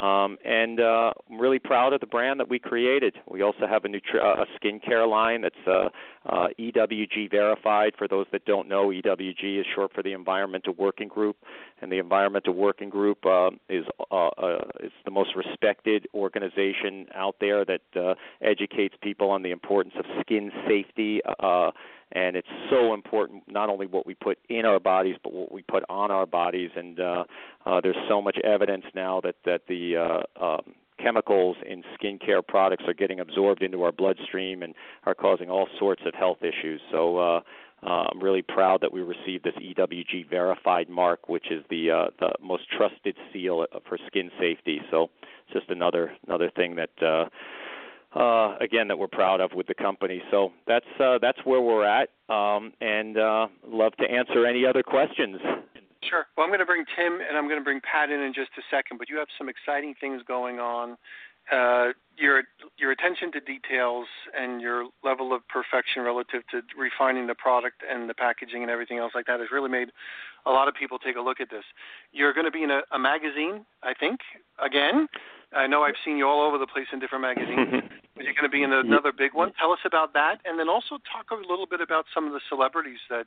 Um, 0.00 0.38
and 0.44 0.80
uh, 0.80 1.12
I'm 1.30 1.38
really 1.38 1.58
proud 1.58 1.92
of 1.92 2.00
the 2.00 2.06
brand 2.06 2.40
that 2.40 2.48
we 2.48 2.58
created. 2.58 3.16
We 3.28 3.42
also 3.42 3.66
have 3.68 3.84
a, 3.84 3.88
nutri- 3.88 4.22
uh, 4.22 4.44
a 4.44 4.46
skincare 4.58 5.08
line 5.08 5.42
that's 5.42 5.54
uh, 5.66 5.88
uh, 6.26 6.46
EWG 6.58 7.30
verified. 7.30 7.92
For 7.98 8.08
those 8.08 8.26
that 8.32 8.44
don't 8.46 8.66
know, 8.68 8.88
EWG 8.88 9.60
is 9.60 9.66
short 9.74 9.92
for 9.92 10.02
the 10.02 10.12
Environmental 10.12 10.72
Working 10.78 11.08
Group, 11.08 11.36
and 11.82 11.92
the 11.92 11.98
Environmental 11.98 12.54
Working 12.54 12.88
Group 12.88 13.26
uh, 13.26 13.50
is 13.68 13.84
uh, 14.10 14.28
uh, 14.28 14.60
is 14.82 14.92
the 15.04 15.10
most 15.10 15.30
respected 15.36 16.06
organization 16.14 17.06
out 17.14 17.36
there 17.40 17.64
that 17.66 17.82
uh, 17.94 18.14
educates 18.40 18.94
people 19.02 19.30
on 19.30 19.42
the 19.42 19.50
importance 19.50 19.94
of 19.98 20.04
skin 20.20 20.50
safety. 20.66 21.20
Uh, 21.38 21.72
and 22.12 22.36
it's 22.36 22.48
so 22.70 22.94
important 22.94 23.42
not 23.48 23.68
only 23.68 23.86
what 23.86 24.06
we 24.06 24.14
put 24.14 24.38
in 24.48 24.64
our 24.64 24.80
bodies 24.80 25.16
but 25.22 25.32
what 25.32 25.52
we 25.52 25.62
put 25.62 25.84
on 25.88 26.10
our 26.10 26.26
bodies 26.26 26.70
and 26.76 27.00
uh, 27.00 27.24
uh, 27.66 27.80
there's 27.80 27.96
so 28.08 28.20
much 28.20 28.36
evidence 28.44 28.84
now 28.94 29.20
that 29.20 29.36
that 29.44 29.62
the 29.68 29.96
uh, 29.96 30.44
um, 30.44 30.74
chemicals 31.02 31.56
in 31.66 31.82
skincare 31.98 32.46
products 32.46 32.84
are 32.86 32.94
getting 32.94 33.20
absorbed 33.20 33.62
into 33.62 33.82
our 33.82 33.92
bloodstream 33.92 34.62
and 34.62 34.74
are 35.06 35.14
causing 35.14 35.48
all 35.48 35.68
sorts 35.78 36.02
of 36.04 36.14
health 36.14 36.38
issues 36.42 36.80
so 36.90 37.18
uh, 37.18 37.40
uh, 37.82 38.04
I'm 38.12 38.22
really 38.22 38.42
proud 38.42 38.82
that 38.82 38.92
we 38.92 39.00
received 39.00 39.44
this 39.44 39.54
EWG 39.54 40.28
verified 40.28 40.90
mark, 40.90 41.30
which 41.30 41.50
is 41.50 41.64
the 41.70 41.90
uh, 41.90 42.10
the 42.18 42.30
most 42.42 42.64
trusted 42.76 43.16
seal 43.32 43.64
for 43.88 43.96
skin 44.06 44.30
safety. 44.38 44.80
So, 44.90 45.08
it's 45.46 45.54
just 45.54 45.70
another 45.70 46.12
another 46.26 46.50
thing 46.54 46.76
that 46.76 46.90
uh, 47.02 47.30
uh, 48.14 48.56
again 48.60 48.88
that 48.88 48.98
we're 48.98 49.08
proud 49.08 49.40
of 49.40 49.52
with 49.54 49.66
the 49.66 49.74
company. 49.74 50.22
So 50.30 50.50
that's 50.66 50.86
uh, 50.98 51.18
that's 51.20 51.38
where 51.44 51.60
we're 51.60 51.84
at, 51.84 52.08
um, 52.28 52.72
and 52.80 53.16
uh, 53.18 53.46
love 53.66 53.92
to 53.96 54.10
answer 54.10 54.46
any 54.46 54.66
other 54.66 54.82
questions. 54.82 55.38
Sure. 56.08 56.26
Well, 56.36 56.44
I'm 56.44 56.50
going 56.50 56.60
to 56.60 56.66
bring 56.66 56.84
Tim 56.96 57.20
and 57.20 57.36
I'm 57.36 57.46
going 57.46 57.60
to 57.60 57.64
bring 57.64 57.80
Pat 57.80 58.10
in 58.10 58.20
in 58.20 58.32
just 58.32 58.50
a 58.56 58.62
second, 58.70 58.96
but 58.96 59.10
you 59.10 59.18
have 59.18 59.28
some 59.36 59.48
exciting 59.48 59.94
things 60.00 60.22
going 60.26 60.58
on. 60.58 60.96
Uh, 61.52 61.88
your 62.16 62.44
your 62.78 62.92
attention 62.92 63.32
to 63.32 63.40
details 63.40 64.06
and 64.38 64.60
your 64.60 64.86
level 65.02 65.32
of 65.34 65.46
perfection 65.48 66.02
relative 66.02 66.42
to 66.50 66.62
refining 66.78 67.26
the 67.26 67.34
product 67.34 67.82
and 67.88 68.08
the 68.08 68.14
packaging 68.14 68.62
and 68.62 68.70
everything 68.70 68.98
else 68.98 69.12
like 69.14 69.26
that 69.26 69.40
has 69.40 69.48
really 69.50 69.68
made 69.68 69.88
a 70.46 70.50
lot 70.50 70.68
of 70.68 70.74
people 70.74 70.98
take 70.98 71.16
a 71.16 71.20
look 71.20 71.40
at 71.40 71.50
this. 71.50 71.64
You're 72.12 72.32
going 72.32 72.46
to 72.46 72.52
be 72.52 72.62
in 72.62 72.70
a, 72.70 72.82
a 72.92 72.98
magazine, 72.98 73.66
I 73.82 73.94
think, 73.98 74.20
again. 74.64 75.08
I 75.52 75.66
know 75.66 75.82
I've 75.82 75.98
seen 76.04 76.16
you 76.16 76.26
all 76.26 76.46
over 76.46 76.58
the 76.58 76.66
place 76.66 76.86
in 76.92 77.00
different 77.00 77.22
magazines, 77.22 77.82
but 78.14 78.24
you're 78.24 78.34
going 78.34 78.46
to 78.46 78.52
be 78.52 78.62
in 78.62 78.72
another 78.72 79.12
big 79.12 79.34
one. 79.34 79.52
Tell 79.58 79.72
us 79.72 79.80
about 79.84 80.12
that, 80.14 80.38
and 80.44 80.58
then 80.58 80.68
also 80.68 80.98
talk 81.10 81.30
a 81.32 81.34
little 81.34 81.66
bit 81.66 81.80
about 81.80 82.06
some 82.14 82.26
of 82.26 82.32
the 82.32 82.40
celebrities 82.48 83.00
that 83.10 83.26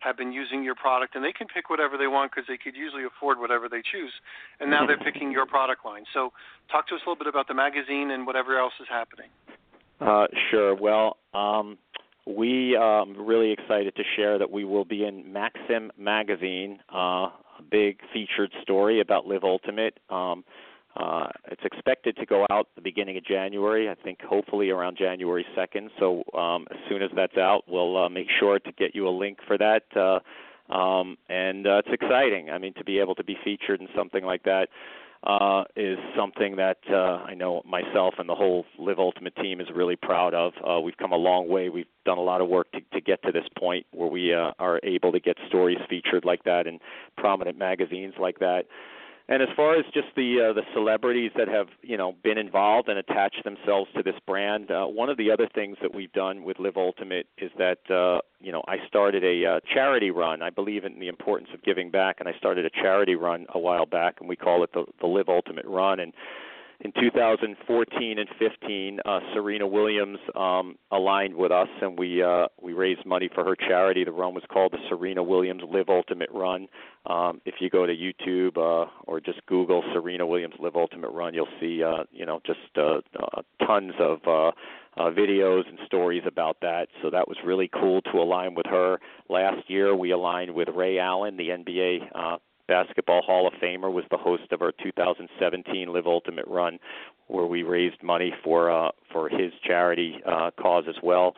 have 0.00 0.16
been 0.16 0.32
using 0.32 0.62
your 0.62 0.74
product, 0.74 1.14
and 1.14 1.24
they 1.24 1.32
can 1.32 1.46
pick 1.46 1.70
whatever 1.70 1.96
they 1.96 2.08
want 2.08 2.30
because 2.30 2.46
they 2.48 2.58
could 2.58 2.76
usually 2.76 3.04
afford 3.04 3.38
whatever 3.38 3.68
they 3.68 3.80
choose, 3.80 4.12
and 4.60 4.70
now 4.70 4.86
they're 4.86 4.98
picking 5.04 5.32
your 5.32 5.46
product 5.46 5.84
line. 5.84 6.04
So, 6.12 6.32
talk 6.70 6.88
to 6.88 6.94
us 6.94 7.00
a 7.06 7.08
little 7.08 7.18
bit 7.18 7.28
about 7.28 7.48
the 7.48 7.54
magazine 7.54 8.10
and 8.10 8.26
whatever 8.26 8.58
else 8.58 8.74
is 8.80 8.88
happening. 8.90 9.30
Uh, 10.00 10.26
sure. 10.50 10.74
Well, 10.74 11.16
um, 11.32 11.78
we 12.26 12.76
um 12.76 13.16
really 13.18 13.52
excited 13.52 13.96
to 13.96 14.02
share 14.16 14.38
that 14.38 14.50
we 14.50 14.64
will 14.64 14.84
be 14.84 15.04
in 15.04 15.32
Maxim 15.32 15.90
magazine, 15.96 16.80
uh, 16.92 17.30
a 17.58 17.62
big 17.68 18.00
featured 18.12 18.52
story 18.62 19.00
about 19.00 19.26
Live 19.26 19.44
Ultimate. 19.44 19.98
Um, 20.10 20.44
uh, 20.96 21.28
it's 21.50 21.62
expected 21.64 22.16
to 22.16 22.26
go 22.26 22.46
out 22.50 22.68
the 22.74 22.82
beginning 22.82 23.16
of 23.16 23.24
January. 23.24 23.88
I 23.88 23.94
think 23.94 24.20
hopefully 24.22 24.70
around 24.70 24.98
January 24.98 25.46
2nd. 25.56 25.88
So 25.98 26.22
um, 26.38 26.66
as 26.70 26.76
soon 26.88 27.02
as 27.02 27.10
that's 27.16 27.36
out, 27.36 27.62
we'll 27.66 28.04
uh, 28.04 28.08
make 28.08 28.28
sure 28.38 28.58
to 28.58 28.72
get 28.72 28.94
you 28.94 29.08
a 29.08 29.10
link 29.10 29.38
for 29.46 29.56
that. 29.58 29.84
Uh, 29.96 30.20
um, 30.72 31.16
and 31.28 31.66
uh, 31.66 31.82
it's 31.84 31.88
exciting. 31.92 32.50
I 32.50 32.58
mean, 32.58 32.74
to 32.74 32.84
be 32.84 32.98
able 32.98 33.14
to 33.16 33.24
be 33.24 33.36
featured 33.42 33.80
in 33.80 33.88
something 33.96 34.24
like 34.24 34.42
that 34.44 34.68
uh, 35.24 35.64
is 35.76 35.98
something 36.16 36.56
that 36.56 36.78
uh, 36.90 37.24
I 37.24 37.34
know 37.34 37.62
myself 37.64 38.14
and 38.18 38.28
the 38.28 38.34
whole 38.34 38.64
Live 38.78 38.98
Ultimate 38.98 39.36
team 39.36 39.60
is 39.60 39.68
really 39.74 39.96
proud 39.96 40.34
of. 40.34 40.52
Uh, 40.66 40.80
we've 40.80 40.96
come 40.96 41.12
a 41.12 41.16
long 41.16 41.48
way. 41.48 41.68
We've 41.68 41.86
done 42.04 42.18
a 42.18 42.22
lot 42.22 42.40
of 42.40 42.48
work 42.48 42.72
to, 42.72 42.80
to 42.92 43.00
get 43.00 43.22
to 43.22 43.32
this 43.32 43.44
point 43.56 43.86
where 43.92 44.08
we 44.08 44.34
uh, 44.34 44.50
are 44.58 44.80
able 44.82 45.12
to 45.12 45.20
get 45.20 45.36
stories 45.48 45.78
featured 45.88 46.24
like 46.24 46.42
that 46.44 46.66
in 46.66 46.80
prominent 47.16 47.56
magazines 47.56 48.14
like 48.20 48.40
that. 48.40 48.64
And 49.28 49.42
as 49.42 49.48
far 49.56 49.76
as 49.76 49.84
just 49.94 50.08
the 50.16 50.50
uh, 50.50 50.52
the 50.52 50.62
celebrities 50.74 51.30
that 51.36 51.48
have 51.48 51.68
you 51.82 51.96
know 51.96 52.14
been 52.24 52.38
involved 52.38 52.88
and 52.88 52.98
attached 52.98 53.44
themselves 53.44 53.88
to 53.96 54.02
this 54.02 54.16
brand, 54.26 54.70
uh, 54.70 54.86
one 54.86 55.08
of 55.08 55.16
the 55.16 55.30
other 55.30 55.48
things 55.54 55.76
that 55.80 55.94
we've 55.94 56.12
done 56.12 56.42
with 56.42 56.58
Live 56.58 56.76
Ultimate 56.76 57.26
is 57.38 57.50
that 57.56 57.78
uh, 57.88 58.20
you 58.40 58.50
know 58.50 58.62
I 58.66 58.76
started 58.86 59.22
a 59.24 59.46
uh, 59.46 59.60
charity 59.72 60.10
run. 60.10 60.42
I 60.42 60.50
believe 60.50 60.84
in 60.84 60.98
the 60.98 61.08
importance 61.08 61.50
of 61.54 61.62
giving 61.62 61.90
back, 61.90 62.16
and 62.18 62.28
I 62.28 62.32
started 62.36 62.66
a 62.66 62.70
charity 62.70 63.14
run 63.14 63.46
a 63.54 63.58
while 63.58 63.86
back, 63.86 64.16
and 64.20 64.28
we 64.28 64.36
call 64.36 64.64
it 64.64 64.72
the 64.72 64.84
the 65.00 65.06
Live 65.06 65.28
Ultimate 65.28 65.66
Run. 65.66 66.00
And 66.00 66.12
in 66.82 66.92
2014 67.00 68.18
and 68.18 68.28
15, 68.38 69.00
uh, 69.04 69.20
Serena 69.32 69.66
Williams 69.66 70.18
um, 70.34 70.76
aligned 70.90 71.34
with 71.34 71.52
us, 71.52 71.68
and 71.80 71.96
we 71.96 72.22
uh, 72.22 72.48
we 72.60 72.72
raised 72.72 73.06
money 73.06 73.30
for 73.32 73.44
her 73.44 73.54
charity. 73.54 74.04
The 74.04 74.10
run 74.10 74.34
was 74.34 74.42
called 74.52 74.72
the 74.72 74.78
Serena 74.88 75.22
Williams 75.22 75.62
Live 75.70 75.88
Ultimate 75.88 76.30
Run. 76.32 76.66
Um, 77.06 77.40
if 77.44 77.56
you 77.60 77.70
go 77.70 77.86
to 77.86 77.92
YouTube 77.94 78.56
uh, 78.56 78.90
or 79.04 79.20
just 79.20 79.46
Google 79.46 79.84
Serena 79.92 80.26
Williams 80.26 80.54
Live 80.58 80.74
Ultimate 80.74 81.10
Run, 81.10 81.34
you'll 81.34 81.46
see 81.60 81.84
uh, 81.84 82.02
you 82.10 82.26
know 82.26 82.40
just 82.44 82.58
uh, 82.76 82.98
uh, 83.16 83.42
tons 83.64 83.92
of 84.00 84.18
uh, 84.26 84.48
uh, 84.96 85.10
videos 85.10 85.68
and 85.68 85.78
stories 85.86 86.22
about 86.26 86.58
that. 86.62 86.88
So 87.00 87.10
that 87.10 87.28
was 87.28 87.36
really 87.44 87.70
cool 87.72 88.02
to 88.02 88.18
align 88.18 88.54
with 88.54 88.66
her. 88.66 88.98
Last 89.28 89.70
year, 89.70 89.96
we 89.96 90.10
aligned 90.10 90.52
with 90.52 90.68
Ray 90.68 90.98
Allen, 90.98 91.36
the 91.36 91.48
NBA 91.48 91.98
uh, 92.14 92.38
Basketball 92.68 93.22
Hall 93.22 93.46
of 93.46 93.54
Famer, 93.54 93.92
was 93.92 94.04
the 94.10 94.16
host 94.16 94.50
of 94.52 94.62
our 94.62 94.72
2017 94.82 95.92
Live 95.92 96.06
Ultimate 96.06 96.46
Run, 96.46 96.78
where 97.28 97.46
we 97.46 97.62
raised 97.62 98.02
money 98.02 98.32
for 98.44 98.70
uh, 98.70 98.90
for 99.12 99.28
his 99.28 99.52
charity 99.64 100.20
uh, 100.26 100.50
cause 100.60 100.84
as 100.88 100.96
well. 101.02 101.34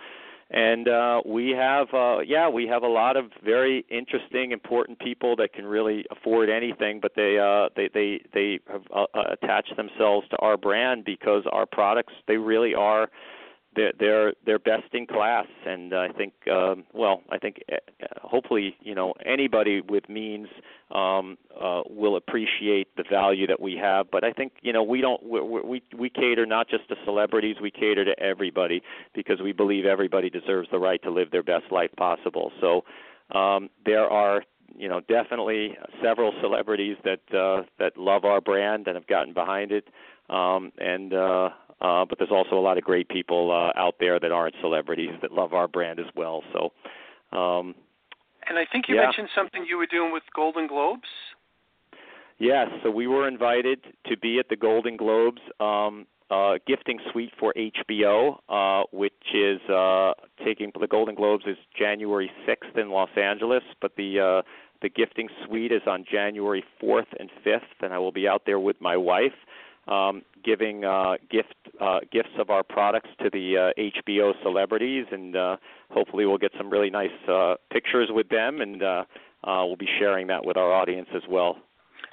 And 0.51 0.89
uh, 0.89 1.23
we 1.25 1.51
have, 1.51 1.89
uh, 1.95 2.19
yeah, 2.21 2.49
we 2.49 2.67
have 2.67 2.83
a 2.83 2.89
lot 2.89 3.17
of 3.17 3.27
very 3.43 3.85
interesting, 3.91 4.53
important 4.53 4.99
people 4.99 5.35
that 5.37 5.53
can 5.53 5.65
really 5.65 6.05
afford 6.11 6.51
anything, 6.51 7.01
but 7.01 7.13
they 7.17 7.39
uh, 7.39 7.71
they 7.75 7.89
they 7.93 8.21
they 8.33 8.61
have 8.71 8.83
uh, 8.95 9.07
attached 9.33 9.75
themselves 9.77 10.29
to 10.31 10.37
our 10.39 10.57
brand 10.57 11.05
because 11.05 11.45
our 11.51 11.67
products 11.67 12.13
they 12.29 12.37
really 12.37 12.75
are 12.75 13.11
they're 13.75 13.93
they're 13.99 14.33
they're 14.45 14.59
best 14.59 14.93
in 14.93 15.07
class. 15.07 15.47
And 15.67 15.95
i 15.95 16.09
think 16.09 16.33
um 16.51 16.85
well 16.93 17.23
i 17.31 17.39
think 17.39 17.63
uh, 17.73 17.77
hopefully 18.23 18.77
you 18.81 18.95
know 18.95 19.15
anybody 19.25 19.81
with 19.81 20.09
means 20.09 20.49
um 20.91 21.37
uh 21.61 21.83
will 21.89 22.17
appreciate 22.17 22.89
the 22.97 23.05
value 23.09 23.47
that 23.47 23.61
we 23.61 23.77
have. 23.77 24.11
But 24.11 24.25
i 24.25 24.33
think 24.33 24.53
you 24.63 24.73
know 24.73 24.83
we 24.83 25.01
don't 25.01 25.23
we 25.23 25.41
we, 25.41 25.83
we 25.97 26.11
cater 26.11 26.47
not 26.47 26.69
just 26.69 26.89
to 26.89 26.97
celebrities 27.05 27.57
we 27.61 27.71
cater 27.71 28.05
to 28.05 28.19
everybody 28.21 28.83
because 29.15 29.41
we 29.43 29.53
believe 29.53 29.85
everybody 29.85 30.31
deserves 30.31 30.69
the 30.71 30.79
right 30.79 31.03
to 31.03 31.11
live 31.11 31.31
their 31.31 31.43
best 31.43 31.71
life 31.71 31.91
possible. 31.97 32.53
So 32.61 32.85
um 33.37 33.71
there 33.85 34.07
are 34.11 34.43
you 34.77 34.89
know 34.89 35.01
definitely 35.01 35.77
several 36.03 36.33
celebrities 36.41 36.97
that 37.05 37.21
uh 37.37 37.63
that 37.79 37.97
love 37.97 38.25
our 38.25 38.41
brand 38.41 38.87
and 38.87 38.97
have 38.97 39.07
gotten 39.07 39.33
behind 39.33 39.73
it. 39.73 39.89
Um 40.31 40.73
and 40.79 41.13
uh 41.13 41.51
uh, 41.81 42.05
but 42.05 42.19
there's 42.19 42.31
also 42.31 42.57
a 42.57 42.61
lot 42.61 42.79
of 42.79 42.85
great 42.85 43.09
people 43.09 43.51
uh, 43.51 43.79
out 43.79 43.97
there 44.01 44.19
that 44.21 44.33
aren't 44.33 44.55
celebrities 44.61 45.11
that 45.23 45.33
love 45.33 45.53
our 45.53 45.69
brand 45.69 45.99
as 45.99 46.07
well. 46.17 46.43
So, 46.53 46.73
um, 47.37 47.75
and 48.49 48.59
I 48.59 48.65
think 48.71 48.87
you 48.89 48.97
yeah. 48.97 49.05
mentioned 49.05 49.29
something 49.35 49.65
you 49.69 49.77
were 49.77 49.87
doing 49.87 50.13
with 50.13 50.23
Golden 50.35 50.67
Globes. 50.67 51.09
Yes, 52.39 52.69
so 52.83 52.91
we 52.91 53.07
were 53.07 53.29
invited 53.29 53.81
to 54.07 54.17
be 54.17 54.39
at 54.39 54.49
the 54.49 54.57
Golden 54.57 54.97
Globes 54.97 55.41
um, 55.61 56.07
uh, 56.31 56.55
gifting 56.67 56.99
suite 57.13 57.33
for 57.39 57.55
HBO, 57.55 58.39
uh, 58.49 58.85
which 58.93 59.13
is 59.35 59.61
uh, 59.71 60.13
taking 60.45 60.73
the 60.79 60.87
Golden 60.87 61.15
Globes 61.15 61.45
is 61.47 61.57
January 61.79 62.31
6th 62.49 62.77
in 62.77 62.91
Los 62.91 63.11
Angeles, 63.17 63.63
but 63.81 63.93
the 63.97 64.21
uh, 64.21 64.43
the 64.83 64.89
gifting 64.91 65.29
suite 65.47 65.73
is 65.73 65.81
on 65.87 66.05
January 66.11 66.63
4th 66.83 67.07
and 67.19 67.31
5th, 67.47 67.61
and 67.81 67.95
I 67.95 67.99
will 67.99 68.13
be 68.13 68.29
out 68.29 68.43
there 68.45 68.59
with 68.59 68.79
my 68.81 68.97
wife 68.97 69.33
um, 69.87 70.23
giving 70.45 70.85
uh, 70.85 71.15
gift 71.31 71.55
uh, 71.81 72.01
gifts 72.13 72.31
of 72.39 72.51
our 72.51 72.63
products 72.63 73.11
to 73.23 73.31
the 73.31 73.73
uh, 73.77 73.81
HBO 73.81 74.33
celebrities, 74.43 75.07
and 75.11 75.37
uh, 75.37 75.57
hopefully 75.91 76.27
we'll 76.27 76.39
get 76.39 76.53
some 76.57 76.71
really 76.71 76.91
nice 76.91 77.11
uh, 77.29 77.55
pictures 77.73 78.09
with 78.13 78.29
them, 78.29 78.61
and 78.61 78.83
uh, 78.83 79.05
uh, 79.45 79.65
we'll 79.67 79.77
be 79.77 79.89
sharing 79.99 80.27
that 80.29 80.45
with 80.45 80.57
our 80.57 80.73
audience 80.73 81.09
as 81.15 81.23
well. 81.29 81.59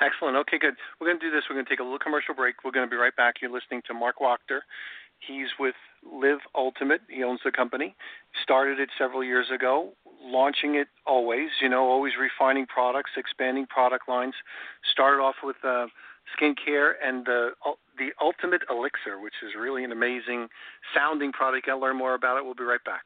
Excellent. 0.02 0.36
Okay, 0.36 0.58
good. 0.58 0.74
We're 1.00 1.08
going 1.08 1.20
to 1.20 1.26
do 1.30 1.32
this. 1.32 1.44
We're 1.50 1.56
going 1.56 1.66
to 1.66 1.70
take 1.70 1.80
a 1.80 1.84
little 1.84 2.00
commercial 2.00 2.34
break. 2.34 2.64
We're 2.66 2.72
going 2.72 2.88
to 2.88 2.90
be 2.90 2.98
right 2.98 3.16
back. 3.16 3.36
You're 3.42 3.52
listening 3.52 3.82
to 3.88 3.94
Marc 3.94 4.18
Wachter. 4.18 4.62
He's 5.20 5.50
with 5.60 5.76
Live 6.04 6.40
Ultimate. 6.56 7.02
He 7.08 7.24
owns 7.24 7.42
the 7.46 7.52
company. 7.52 7.96
Started 8.42 8.80
it 8.80 8.90
several 8.98 9.24
years 9.24 9.48
ago, 9.54 9.92
launching 10.24 10.74
it 10.76 10.88
always, 11.06 11.50
you 11.62 11.70
know, 11.70 11.84
always 11.84 12.14
refining 12.20 12.66
products, 12.66 13.12
expanding 13.16 13.68
product 13.68 14.10
lines. 14.10 14.34
Started 14.92 15.22
off 15.22 15.36
with 15.44 15.58
uh, 15.64 15.86
skincare 16.38 16.94
and 17.04 17.26
the 17.26 17.50
the 17.98 18.10
Ultimate 18.22 18.62
Elixir, 18.70 19.20
which 19.22 19.34
is 19.44 19.52
really 19.60 19.84
an 19.84 19.92
amazing 19.92 20.48
sounding 20.96 21.32
product. 21.32 21.68
I'll 21.70 21.80
learn 21.80 21.98
more 21.98 22.14
about 22.16 22.38
it. 22.38 22.46
We'll 22.46 22.56
be 22.56 22.64
right 22.64 22.84
back. 22.84 23.04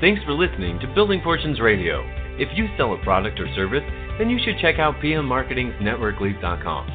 Thanks 0.00 0.22
for 0.24 0.32
listening 0.32 0.78
to 0.80 0.86
Building 0.94 1.20
Fortunes 1.24 1.60
Radio. 1.60 2.04
If 2.38 2.56
you 2.56 2.68
sell 2.78 2.94
a 2.94 3.02
product 3.02 3.40
or 3.40 3.52
service, 3.56 3.82
then 4.18 4.30
you 4.30 4.38
should 4.44 4.58
check 4.60 4.78
out 4.78 5.00
PM 5.02 5.26
Marketing's 5.26 5.74
NetworkLeads.com. 5.82 6.86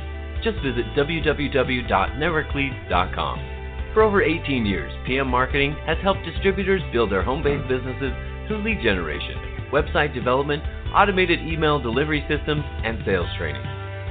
Just 0.42 0.56
visit 0.63 0.86
www.networklead.com. 0.96 3.50
For 3.94 4.02
over 4.02 4.24
18 4.24 4.66
years, 4.66 4.92
PM 5.06 5.28
Marketing 5.28 5.75
has 5.86 5.98
helped 6.02 6.24
distributors 6.25 6.82
build 6.92 7.12
their 7.12 7.24
home 7.24 7.44
based 7.44 7.68
businesses 7.68 8.13
through 8.48 8.63
lead 8.63 8.82
generation, 8.82 9.36
website 9.72 10.13
development, 10.13 10.63
automated 10.96 11.42
email 11.42 11.80
delivery 11.80 12.25
systems, 12.30 12.63
and 12.84 13.00
sales 13.06 13.28
training. 13.38 13.83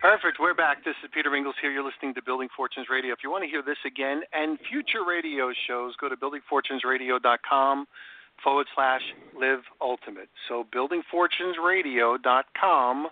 Perfect. 0.00 0.38
We're 0.40 0.54
back. 0.54 0.82
This 0.82 0.94
is 1.04 1.10
Peter 1.12 1.30
Mingles 1.30 1.56
here. 1.60 1.70
You're 1.70 1.84
listening 1.84 2.14
to 2.14 2.22
Building 2.22 2.48
Fortunes 2.56 2.86
Radio. 2.90 3.12
If 3.12 3.18
you 3.22 3.30
want 3.30 3.44
to 3.44 3.50
hear 3.50 3.60
this 3.60 3.76
again 3.84 4.22
and 4.32 4.58
future 4.70 5.04
radio 5.06 5.52
shows, 5.68 5.94
go 6.00 6.08
to 6.08 6.16
buildingfortunesradio.com 6.16 7.86
forward 8.42 8.66
slash 8.74 9.02
live 9.38 9.60
ultimate. 9.78 10.30
So 10.48 10.64
buildingfortunesradio.com 10.74 13.08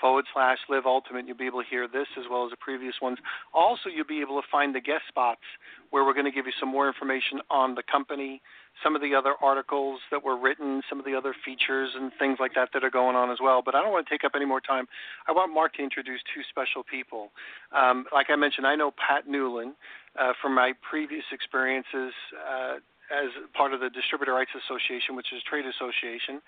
forward 0.00 0.24
slash 0.32 0.58
live 0.68 0.86
ultimate. 0.86 1.26
You'll 1.26 1.36
be 1.36 1.46
able 1.46 1.62
to 1.62 1.68
hear 1.68 1.88
this 1.88 2.06
as 2.16 2.26
well 2.30 2.44
as 2.44 2.52
the 2.52 2.58
previous 2.58 2.94
ones. 3.02 3.18
Also, 3.52 3.88
you'll 3.92 4.06
be 4.06 4.20
able 4.20 4.40
to 4.40 4.46
find 4.52 4.72
the 4.72 4.80
guest 4.80 5.08
spots 5.08 5.42
where 5.90 6.04
we're 6.04 6.14
going 6.14 6.26
to 6.26 6.32
give 6.32 6.46
you 6.46 6.52
some 6.60 6.68
more 6.68 6.86
information 6.86 7.40
on 7.50 7.74
the 7.74 7.82
company, 7.90 8.40
some 8.82 8.94
of 8.94 9.02
the 9.02 9.14
other 9.14 9.34
articles 9.42 10.00
that 10.10 10.22
were 10.22 10.36
written, 10.36 10.82
some 10.88 10.98
of 10.98 11.04
the 11.04 11.14
other 11.14 11.34
features 11.44 11.90
and 11.94 12.12
things 12.18 12.38
like 12.40 12.54
that 12.54 12.70
that 12.72 12.84
are 12.84 12.90
going 12.90 13.16
on 13.16 13.30
as 13.30 13.38
well. 13.42 13.62
But 13.64 13.74
I 13.74 13.82
don't 13.82 13.92
want 13.92 14.06
to 14.06 14.10
take 14.10 14.24
up 14.24 14.32
any 14.34 14.44
more 14.44 14.60
time. 14.60 14.86
I 15.28 15.32
want 15.32 15.52
Mark 15.52 15.74
to 15.74 15.82
introduce 15.82 16.20
two 16.34 16.42
special 16.48 16.82
people. 16.82 17.30
Um, 17.72 18.06
like 18.12 18.26
I 18.30 18.36
mentioned, 18.36 18.66
I 18.66 18.76
know 18.76 18.92
Pat 18.92 19.28
Newland 19.28 19.74
uh, 20.18 20.32
from 20.40 20.54
my 20.54 20.72
previous 20.88 21.24
experiences. 21.32 22.12
Uh, 22.34 22.76
as 23.10 23.26
part 23.54 23.74
of 23.74 23.80
the 23.80 23.90
Distributor 23.90 24.32
Rights 24.32 24.52
Association, 24.54 25.16
which 25.16 25.32
is 25.34 25.42
a 25.44 25.50
trade 25.50 25.64
association, 25.66 26.40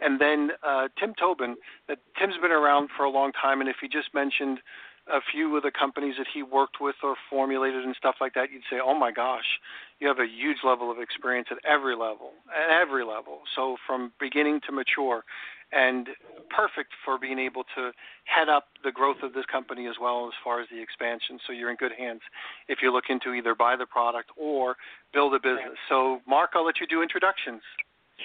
and 0.00 0.20
then 0.20 0.50
uh, 0.62 0.88
Tim 1.00 1.14
Tobin. 1.18 1.56
Tim's 1.88 2.36
been 2.42 2.52
around 2.52 2.90
for 2.94 3.04
a 3.04 3.10
long 3.10 3.32
time, 3.32 3.60
and 3.60 3.70
if 3.70 3.76
he 3.80 3.88
just 3.88 4.12
mentioned 4.12 4.60
a 5.12 5.20
few 5.32 5.56
of 5.56 5.62
the 5.62 5.70
companies 5.70 6.14
that 6.18 6.26
he 6.32 6.42
worked 6.42 6.80
with 6.80 6.96
or 7.02 7.16
formulated 7.28 7.84
and 7.84 7.94
stuff 7.96 8.16
like 8.20 8.34
that, 8.34 8.50
you'd 8.50 8.62
say, 8.70 8.80
"Oh 8.80 8.94
my 8.94 9.10
gosh, 9.10 9.60
you 9.98 10.08
have 10.08 10.18
a 10.18 10.26
huge 10.26 10.58
level 10.64 10.90
of 10.90 10.98
experience 10.98 11.48
at 11.50 11.58
every 11.64 11.96
level, 11.96 12.32
at 12.54 12.70
every 12.70 13.04
level." 13.04 13.42
So 13.54 13.76
from 13.86 14.12
beginning 14.18 14.60
to 14.62 14.72
mature, 14.72 15.24
and 15.72 16.08
perfect 16.50 16.92
for 17.04 17.18
being 17.18 17.38
able 17.38 17.64
to 17.76 17.92
head 18.24 18.48
up 18.48 18.68
the 18.82 18.90
growth 18.90 19.22
of 19.22 19.32
this 19.32 19.46
company 19.46 19.86
as 19.86 19.94
well 20.00 20.26
as 20.26 20.34
far 20.42 20.60
as 20.60 20.68
the 20.68 20.80
expansion. 20.80 21.38
So 21.46 21.52
you're 21.52 21.70
in 21.70 21.76
good 21.76 21.92
hands 21.92 22.22
if 22.68 22.78
you're 22.82 22.92
looking 22.92 23.20
to 23.20 23.34
either 23.34 23.54
buy 23.54 23.76
the 23.76 23.86
product 23.86 24.30
or 24.36 24.76
build 25.12 25.34
a 25.34 25.38
business. 25.38 25.78
So 25.88 26.20
Marc, 26.26 26.50
I'll 26.54 26.64
let 26.64 26.80
you 26.80 26.86
do 26.86 27.02
introductions. 27.02 27.62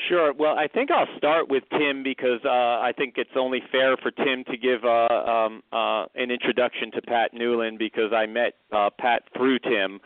Sure. 0.09 0.33
Well, 0.33 0.55
I 0.57 0.67
think 0.67 0.91
I'll 0.91 1.07
start 1.17 1.49
with 1.49 1.63
Tim 1.71 2.03
because 2.03 2.41
uh, 2.43 2.49
I 2.49 2.91
think 2.97 3.15
it's 3.17 3.31
only 3.35 3.61
fair 3.71 3.95
for 3.97 4.11
Tim 4.11 4.43
to 4.45 4.57
give 4.57 4.83
uh, 4.83 5.07
um, 5.13 5.63
uh, 5.71 6.05
an 6.15 6.31
introduction 6.31 6.91
to 6.91 7.01
Pat 7.01 7.33
Newland 7.33 7.79
because 7.79 8.11
I 8.13 8.25
met 8.25 8.55
uh, 8.71 8.89
Pat 8.99 9.23
through 9.35 9.59
Tim. 9.59 9.99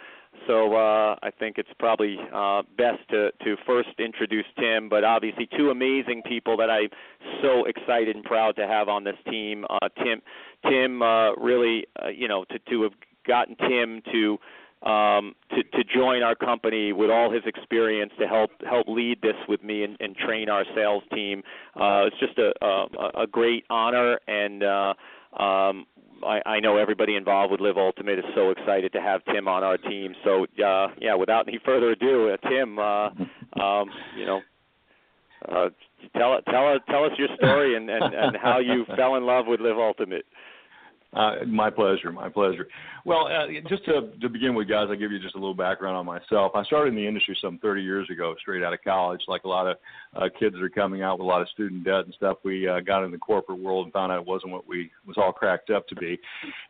So 0.48 0.76
uh, 0.76 1.16
I 1.22 1.32
think 1.38 1.58
it's 1.58 1.70
probably 1.80 2.18
uh, 2.34 2.62
best 2.78 3.00
to, 3.10 3.32
to 3.44 3.56
first 3.66 3.90
introduce 3.98 4.46
Tim, 4.60 4.90
but 4.90 5.04
obviously 5.04 5.50
two 5.58 5.70
amazing 5.70 6.22
people 6.26 6.56
that 6.58 6.70
I'm 6.70 6.90
so 7.42 7.66
excited 7.66 8.16
and 8.16 8.24
proud 8.24 8.56
to 8.58 8.68
have 8.68 8.88
on 8.88 9.04
this 9.04 9.18
team. 9.30 9.66
Uh, 9.70 9.90
Tim, 10.04 10.22
Tim, 10.70 11.02
uh, 11.02 11.34
really, 11.34 11.88
uh, 12.04 12.10
you 12.10 12.28
know, 12.28 12.46
to 12.52 12.60
to 12.70 12.84
have 12.84 12.94
gotten 13.28 13.56
Tim 13.58 14.02
to 14.12 14.38
um, 14.84 15.36
to, 15.52 15.64
to 15.64 15.84
join 15.84 16.24
our 16.24 16.36
company 16.36 16.94
with 16.94 17.10
all 17.10 17.32
his 17.32 17.44
experience 17.46 18.12
to 18.20 18.28
help 18.28 18.52
help 18.68 18.88
lead 18.88 19.22
this 19.22 19.36
with 19.48 19.64
me 19.64 19.84
and, 19.84 19.98
and 20.00 20.16
train 20.16 20.50
our 20.50 20.64
sales 20.76 21.04
team. 21.14 21.44
Uh, 21.76 22.08
it's 22.08 22.20
just 22.20 22.38
a, 22.38 22.54
a, 22.66 23.24
a 23.24 23.28
great 23.28 23.66
honor, 23.70 24.20
and 24.28 24.64
uh, 24.64 24.94
um, 25.42 25.86
I, 26.24 26.42
I 26.46 26.60
know 26.60 26.78
everybody 26.78 27.16
involved 27.16 27.52
with 27.52 27.62
Live 27.62 27.78
Ultimate 27.78 28.20
is 28.20 28.26
so 28.36 28.52
excited 28.52 28.94
to 28.94 29.02
have 29.02 29.22
Tim 29.26 29.48
on 29.48 29.64
our 29.64 29.78
team. 29.78 30.16
So 30.24 30.46
uh, 30.64 30.88
yeah, 31.00 31.16
without 31.16 31.48
any 31.48 31.60
further 31.66 31.92
ado, 31.92 32.30
uh, 32.30 32.50
Tim, 32.50 32.80
uh, 32.80 33.10
um, 33.62 33.90
you 34.18 34.26
know, 34.26 34.42
uh, 35.48 35.70
tell 36.18 36.40
tell 36.50 36.78
tell 36.90 37.04
us 37.06 37.12
your 37.18 37.30
story 37.36 37.76
and, 37.76 37.90
and, 37.90 38.14
and 38.14 38.38
how 38.38 38.60
you 38.60 38.86
fell 38.96 39.16
in 39.16 39.26
love 39.26 39.46
with 39.48 39.60
Live 39.60 39.78
Ultimate. 39.78 40.26
Uh, 41.12 41.44
my 41.48 41.72
pleasure, 41.72 42.12
my 42.12 42.30
pleasure. 42.30 42.68
Well, 43.04 43.28
uh, 43.28 43.48
just 43.68 43.84
to, 43.86 44.12
to 44.22 44.30
begin 44.30 44.54
with, 44.54 44.70
guys, 44.70 44.88
I'll 44.90 44.96
give 44.96 45.12
you 45.12 45.20
just 45.20 45.34
a 45.34 45.40
little 45.40 45.56
background 45.56 45.98
on 45.98 46.06
myself. 46.06 46.52
I 46.54 46.64
started 46.66 46.90
in 46.90 46.96
the 46.96 47.08
industry 47.08 47.36
some 47.42 47.58
30 47.58 47.82
years 47.82 48.08
ago, 48.12 48.36
straight 48.40 48.64
out 48.64 48.74
of 48.74 48.84
college. 48.84 49.22
Like 49.28 49.44
a 49.44 49.48
lot 49.48 49.66
of 49.66 49.78
uh, 50.16 50.30
kids 50.40 50.54
that 50.54 50.62
are 50.62 50.70
coming 50.70 51.02
out 51.02 51.18
with 51.18 51.26
a 51.26 51.28
lot 51.28 51.42
of 51.42 51.50
student 51.50 51.84
debt 51.84 52.06
and 52.06 52.14
stuff, 52.14 52.38
we 52.44 52.68
uh, 52.68 52.82
got 52.82 53.04
in 53.04 53.10
the 53.10 53.18
corporate 53.18 53.60
world 53.60 53.86
and 53.86 53.94
found 53.94 54.12
out 54.12 54.20
it 54.20 54.28
wasn't 54.28 54.52
what 54.52 54.68
we 54.68 54.92
was 55.08 55.18
all 55.18 55.32
cracked 55.32 55.72
up 55.72 55.88
to 55.88 55.96
be. 55.96 56.20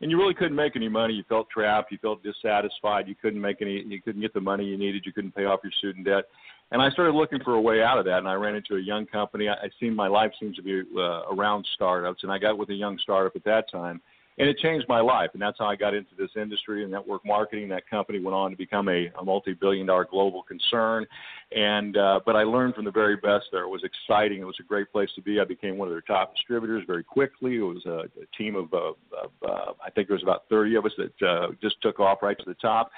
And 0.00 0.10
you 0.10 0.16
really 0.16 0.32
couldn't 0.32 0.56
make 0.56 0.74
any 0.74 0.88
money. 0.88 1.12
You 1.12 1.24
felt 1.28 1.50
trapped. 1.50 1.92
You 1.92 1.98
felt 1.98 2.22
dissatisfied. 2.22 3.08
You 3.08 3.16
couldn't 3.16 3.42
make 3.42 3.60
any. 3.60 3.84
You 3.86 4.00
couldn't 4.00 4.22
get 4.22 4.32
the 4.32 4.40
money 4.40 4.64
you 4.64 4.78
needed. 4.78 5.02
You 5.04 5.12
couldn't 5.12 5.34
pay 5.34 5.44
off 5.44 5.60
your 5.62 5.72
student 5.72 6.06
debt. 6.06 6.24
And 6.72 6.80
I 6.80 6.88
started 6.90 7.14
looking 7.14 7.40
for 7.44 7.54
a 7.54 7.60
way 7.60 7.82
out 7.82 7.98
of 7.98 8.04
that, 8.06 8.18
and 8.18 8.28
I 8.28 8.34
ran 8.34 8.54
into 8.54 8.76
a 8.76 8.80
young 8.80 9.04
company. 9.04 9.48
I, 9.48 9.54
I 9.54 9.70
seen 9.80 9.94
my 9.94 10.06
life 10.06 10.30
seems 10.40 10.56
to 10.56 10.62
be 10.62 10.82
uh, 10.96 11.22
around 11.30 11.66
startups, 11.74 12.22
and 12.22 12.32
I 12.32 12.38
got 12.38 12.56
with 12.56 12.70
a 12.70 12.74
young 12.74 12.96
startup 13.02 13.36
at 13.36 13.44
that 13.44 13.70
time 13.70 14.00
and 14.38 14.48
it 14.48 14.58
changed 14.58 14.86
my 14.88 15.00
life. 15.00 15.30
And 15.32 15.42
that's 15.42 15.58
how 15.58 15.66
I 15.66 15.76
got 15.76 15.94
into 15.94 16.14
this 16.16 16.30
industry 16.36 16.82
and 16.82 16.90
network 16.90 17.24
marketing. 17.26 17.68
That 17.68 17.88
company 17.88 18.20
went 18.20 18.34
on 18.34 18.50
to 18.50 18.56
become 18.56 18.88
a, 18.88 19.10
a 19.18 19.24
multi-billion-dollar 19.24 20.08
global 20.10 20.42
concern. 20.42 21.06
And 21.54 21.96
uh, 21.96 22.20
but 22.24 22.36
I 22.36 22.44
learned 22.44 22.74
from 22.74 22.84
the 22.84 22.90
very 22.90 23.16
best 23.16 23.46
there. 23.52 23.62
It 23.62 23.68
was 23.68 23.82
exciting. 23.84 24.40
It 24.40 24.44
was 24.44 24.56
a 24.60 24.64
great 24.64 24.90
place 24.92 25.10
to 25.16 25.22
be. 25.22 25.40
I 25.40 25.44
became 25.44 25.76
one 25.76 25.88
of 25.88 25.94
their 25.94 26.00
top 26.02 26.34
distributors 26.34 26.84
very 26.86 27.04
quickly. 27.04 27.56
It 27.56 27.62
was 27.62 27.84
a, 27.86 28.04
a 28.20 28.26
team 28.38 28.56
of, 28.56 28.72
uh, 28.72 28.92
of 29.22 29.30
uh, 29.46 29.72
I 29.84 29.90
think 29.90 30.08
there 30.08 30.14
was 30.14 30.22
about 30.22 30.44
30 30.48 30.76
of 30.76 30.86
us 30.86 30.92
that 30.96 31.26
uh, 31.26 31.48
just 31.60 31.80
took 31.82 32.00
off 32.00 32.18
right 32.22 32.38
to 32.38 32.44
the 32.46 32.54
top 32.54 32.90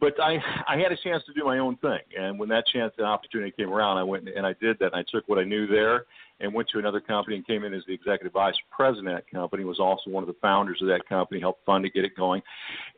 but 0.00 0.20
I 0.20 0.38
I 0.66 0.76
had 0.76 0.90
a 0.90 0.96
chance 0.96 1.22
to 1.26 1.32
do 1.32 1.44
my 1.44 1.58
own 1.58 1.76
thing, 1.76 2.00
and 2.18 2.36
when 2.36 2.48
that 2.48 2.66
chance 2.66 2.92
and 2.98 3.06
opportunity 3.06 3.52
came 3.52 3.72
around, 3.72 3.96
I 3.96 4.02
went 4.02 4.28
and 4.28 4.44
I 4.44 4.54
did 4.60 4.76
that. 4.80 4.86
And 4.92 4.96
I 4.96 5.04
took 5.08 5.28
what 5.28 5.38
I 5.38 5.44
knew 5.44 5.68
there 5.68 6.06
and 6.40 6.52
went 6.52 6.68
to 6.70 6.78
another 6.78 7.00
company 7.00 7.36
and 7.36 7.46
came 7.46 7.64
in 7.64 7.72
as 7.72 7.82
the 7.86 7.92
executive 7.92 8.32
vice 8.32 8.54
president 8.70 9.08
of 9.08 9.14
that 9.14 9.30
company. 9.30 9.64
Was 9.64 9.80
also 9.80 10.10
one 10.10 10.22
of 10.22 10.28
the 10.28 10.36
founders 10.40 10.78
of 10.82 10.88
that 10.88 11.08
company, 11.08 11.40
helped 11.40 11.64
fund 11.64 11.84
to 11.84 11.90
get 11.90 12.04
it 12.04 12.16
going. 12.16 12.42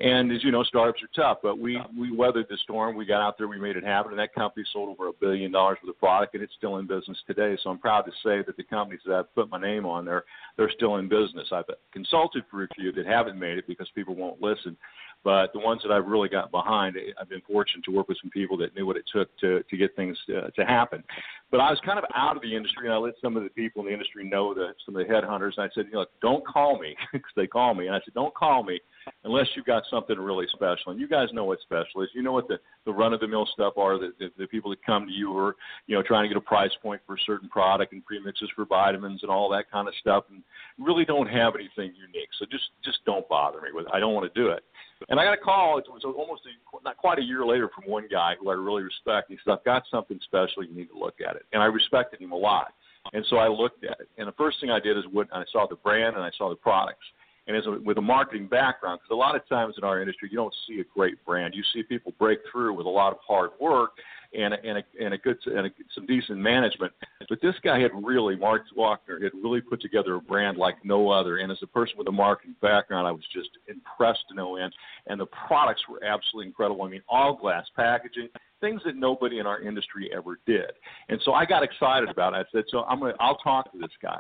And 0.01 0.33
as 0.33 0.43
you 0.43 0.51
know, 0.51 0.63
startups 0.65 1.03
are 1.03 1.09
tough, 1.15 1.39
but 1.43 1.59
we 1.59 1.81
we 1.99 2.15
weathered 2.15 2.47
the 2.49 2.57
storm. 2.63 2.97
We 2.97 3.07
got 3.07 3.21
out 3.21 3.39
there, 3.39 3.49
we 3.49 3.61
made 3.61 3.77
it 3.77 3.85
happen, 3.85 4.13
and 4.13 4.19
that 4.19 4.35
company 4.35 4.65
sold 4.73 4.89
over 4.89 5.09
a 5.09 5.13
billion 5.13 5.53
dollars 5.53 5.79
worth 5.83 5.91
of 5.95 5.99
product, 5.99 6.35
and 6.35 6.43
it's 6.43 6.55
still 6.57 6.79
in 6.79 6.87
business 6.87 7.19
today. 7.27 7.57
So 7.63 7.71
I'm 7.71 7.79
proud 7.79 8.03
to 8.03 8.13
say 8.25 8.43
that 8.47 8.57
the 8.57 8.65
companies 8.65 9.01
that 9.07 9.15
I've 9.15 9.35
put 9.35 9.51
my 9.51 9.61
name 9.61 9.87
on 9.87 10.05
there, 10.05 10.25
they're 10.57 10.71
still 10.75 10.97
in 10.97 11.09
business. 11.09 11.49
I've 11.53 11.65
consulted 11.93 12.45
for 12.51 12.65
a 12.65 12.69
few 12.75 12.93
that 12.93 13.07
haven't 13.07 13.39
made 13.39 13.59
it 13.59 13.67
because 13.67 13.89
people 13.95 14.15
won't 14.15 14.41
listen. 14.41 14.77
But 15.25 15.53
the 15.53 15.59
ones 15.59 15.83
that 15.83 15.93
I've 15.93 16.07
really 16.07 16.29
got 16.29 16.51
behind, 16.53 16.97
I've 17.21 17.29
been 17.29 17.41
fortunate 17.41 17.85
to 17.87 17.91
work 17.91 18.09
with 18.09 18.17
some 18.23 18.31
people 18.31 18.57
that 18.59 18.77
knew 18.77 18.87
what 18.87 18.97
it 18.97 19.05
took 19.13 19.29
to 19.39 19.63
to 19.69 19.77
get 19.77 19.97
things 19.97 20.17
uh, 20.29 20.49
to 20.51 20.65
happen. 20.65 21.03
But 21.51 21.61
I 21.61 21.71
was 21.71 21.81
kind 21.85 21.99
of 21.99 22.05
out 22.15 22.37
of 22.37 22.43
the 22.43 22.55
industry, 22.55 22.87
and 22.87 22.95
I 22.95 22.99
let 22.99 23.15
some 23.21 23.37
of 23.37 23.43
the 23.43 23.51
people 23.51 23.83
in 23.83 23.87
the 23.89 23.93
industry 23.93 24.29
know 24.29 24.55
that 24.55 24.75
some 24.85 24.97
of 24.97 25.07
the 25.07 25.13
headhunters. 25.13 25.53
And 25.57 25.65
I 25.65 25.69
said, 25.75 25.87
you 25.87 25.95
know, 25.95 26.07
don't 26.23 26.47
call 26.47 26.79
me 26.79 26.95
because 27.13 27.31
they 27.35 27.47
call 27.47 27.75
me, 27.75 27.87
and 27.87 27.97
I 27.97 27.99
said, 28.05 28.15
don't 28.15 28.35
call 28.35 28.63
me 28.63 28.81
unless 29.25 29.47
you've 29.55 29.67
got 29.67 29.83
something 29.91 30.19
really 30.19 30.47
special. 30.53 30.93
And 30.93 31.01
you 31.01 31.09
guys 31.09 31.29
know 31.33 31.45
what 31.45 31.61
special 31.61 32.03
is. 32.03 32.09
You 32.15 32.23
know 32.23 32.33
what 32.33 32.49
the 32.49 32.59
the 32.85 32.93
run 32.93 33.13
of 33.13 33.21
the 33.21 33.29
mill 33.29 33.49
stuff 33.53 33.75
are. 33.77 33.99
The, 33.99 34.13
the 34.19 34.29
the 34.39 34.47
people 34.47 34.71
that 34.71 34.85
come 34.85 35.07
to 35.07 35.13
you 35.13 35.37
are 35.37 35.57
you 35.87 35.97
know 35.97 36.03
trying 36.03 36.25
to 36.25 36.29
get 36.29 36.37
a 36.37 36.41
price 36.41 36.71
point 36.83 37.01
for 37.07 37.15
a 37.15 37.21
certain 37.27 37.49
product 37.49 37.93
and 37.93 38.03
premixes 38.03 38.49
for 38.55 38.65
vitamins 38.65 39.23
and 39.23 39.31
all 39.31 39.51
that 39.51 39.71
kind 39.71 39.89
of 39.89 39.95
stuff, 40.01 40.25
and 40.31 40.43
really 40.79 41.05
don't 41.05 41.29
have 41.29 41.55
anything 41.55 41.93
unique. 41.97 42.29
So 42.39 42.47
just 42.51 42.65
just 42.85 42.99
don't 43.05 43.29
bother 43.29 43.61
me 43.61 43.69
with. 43.73 43.87
It. 43.87 43.93
I 43.93 44.01
don't 44.01 44.15
want 44.15 44.33
to 44.33 44.41
do 44.41 44.49
it. 44.49 44.65
And 45.11 45.21
I 45.21 45.25
got 45.25 45.35
a 45.35 45.43
call. 45.43 45.79
It 45.79 45.85
was 45.91 46.05
almost 46.05 46.43
a, 46.47 46.85
not 46.85 46.97
quite 46.97 47.19
a 47.19 47.23
year 47.23 47.45
later 47.45 47.69
from 47.75 47.91
one 47.91 48.09
guy 48.11 48.35
who 48.41 48.49
I 48.49 48.55
really 48.55 48.83
respect. 48.83 49.31
He 49.31 49.37
said, 49.45 49.53
"I've 49.53 49.65
got 49.65 49.83
something 49.91 50.19
special. 50.25 50.65
You 50.65 50.75
need 50.75 50.89
to 50.89 50.99
look 50.99 51.17
at 51.27 51.37
it." 51.37 51.43
And 51.53 51.63
I 51.63 51.67
respected 51.67 52.21
him 52.21 52.33
a 52.33 52.37
lot. 52.37 52.73
And 53.13 53.25
so 53.31 53.37
I 53.37 53.47
looked 53.47 53.85
at 53.85 54.01
it. 54.01 54.09
And 54.19 54.27
the 54.27 54.33
first 54.33 54.61
thing 54.61 54.71
I 54.71 54.81
did 54.81 54.97
is 54.97 55.05
what 55.13 55.29
I 55.33 55.45
saw 55.53 55.67
the 55.69 55.77
brand 55.77 56.17
and 56.17 56.25
I 56.25 56.31
saw 56.37 56.49
the 56.49 56.57
products 56.57 57.07
and 57.47 57.57
as 57.57 57.67
a, 57.67 57.73
with 57.85 57.99
a 57.99 58.03
marketing 58.03 58.47
background, 58.47 59.01
because 59.01 59.15
a 59.15 59.19
lot 59.19 59.37
of 59.37 59.49
times 59.49 59.75
in 59.79 59.85
our 59.85 60.01
industry 60.01 60.29
you 60.31 60.37
don't 60.37 60.55
see 60.69 60.81
a 60.81 60.85
great 60.95 61.25
brand. 61.25 61.55
You 61.55 61.63
see 61.73 61.83
people 61.83 62.13
break 62.19 62.41
through 62.51 62.75
with 62.75 62.87
a 62.87 62.91
lot 62.91 63.13
of 63.13 63.19
hard 63.27 63.51
work 63.61 63.93
and 64.35 64.55
a, 64.55 64.65
and 64.65 64.79
a, 64.79 65.05
and 65.05 65.15
a 65.15 65.19
good 65.19 65.39
and 65.47 65.67
a, 65.67 65.71
some 65.95 66.07
decent 66.07 66.39
management. 66.39 66.93
But 67.29 67.41
this 67.41 67.55
guy 67.63 67.81
had 67.81 67.91
really, 67.95 68.37
Marc 68.37 68.63
Walker 68.75 69.21
had 69.23 69.33
really 69.35 69.61
put 69.61 69.81
together 69.81 70.17
a 70.17 70.21
brand 70.21 70.57
like 70.57 70.77
no 70.85 71.11
other. 71.11 71.39
And 71.39 71.51
as 71.51 71.59
a 71.63 71.67
person 71.67 71.95
with 71.99 72.09
a 72.09 72.13
marketing 72.13 72.57
background, 72.61 73.07
I 73.07 73.13
was 73.13 73.25
just 73.33 73.51
impressed 73.69 74.25
to 74.29 74.35
no 74.35 74.57
end. 74.57 74.73
And 75.07 75.21
the 75.21 75.27
products 75.27 75.83
were 75.89 76.03
absolutely 76.05 76.49
incredible. 76.49 76.83
I 76.83 76.89
mean, 76.89 77.03
all 77.09 77.37
glass 77.37 77.67
packaging, 77.77 78.29
things 78.61 78.81
that 78.85 78.97
nobody 78.97 79.39
in 79.39 79.47
our 79.47 79.61
industry 79.61 80.11
ever 80.15 80.39
did. 80.47 80.73
And 81.09 81.21
so 81.25 81.33
I 81.33 81.45
got 81.45 81.63
excited 81.63 82.09
about 82.09 82.35
it. 82.35 82.37
I 82.39 82.45
said, 82.53 82.65
so 82.71 82.81
I'm 82.85 83.01
gonna, 83.01 83.15
I'll 83.21 83.39
talk 83.39 83.71
to 83.73 83.79
this 83.79 83.91
guy. 84.03 84.19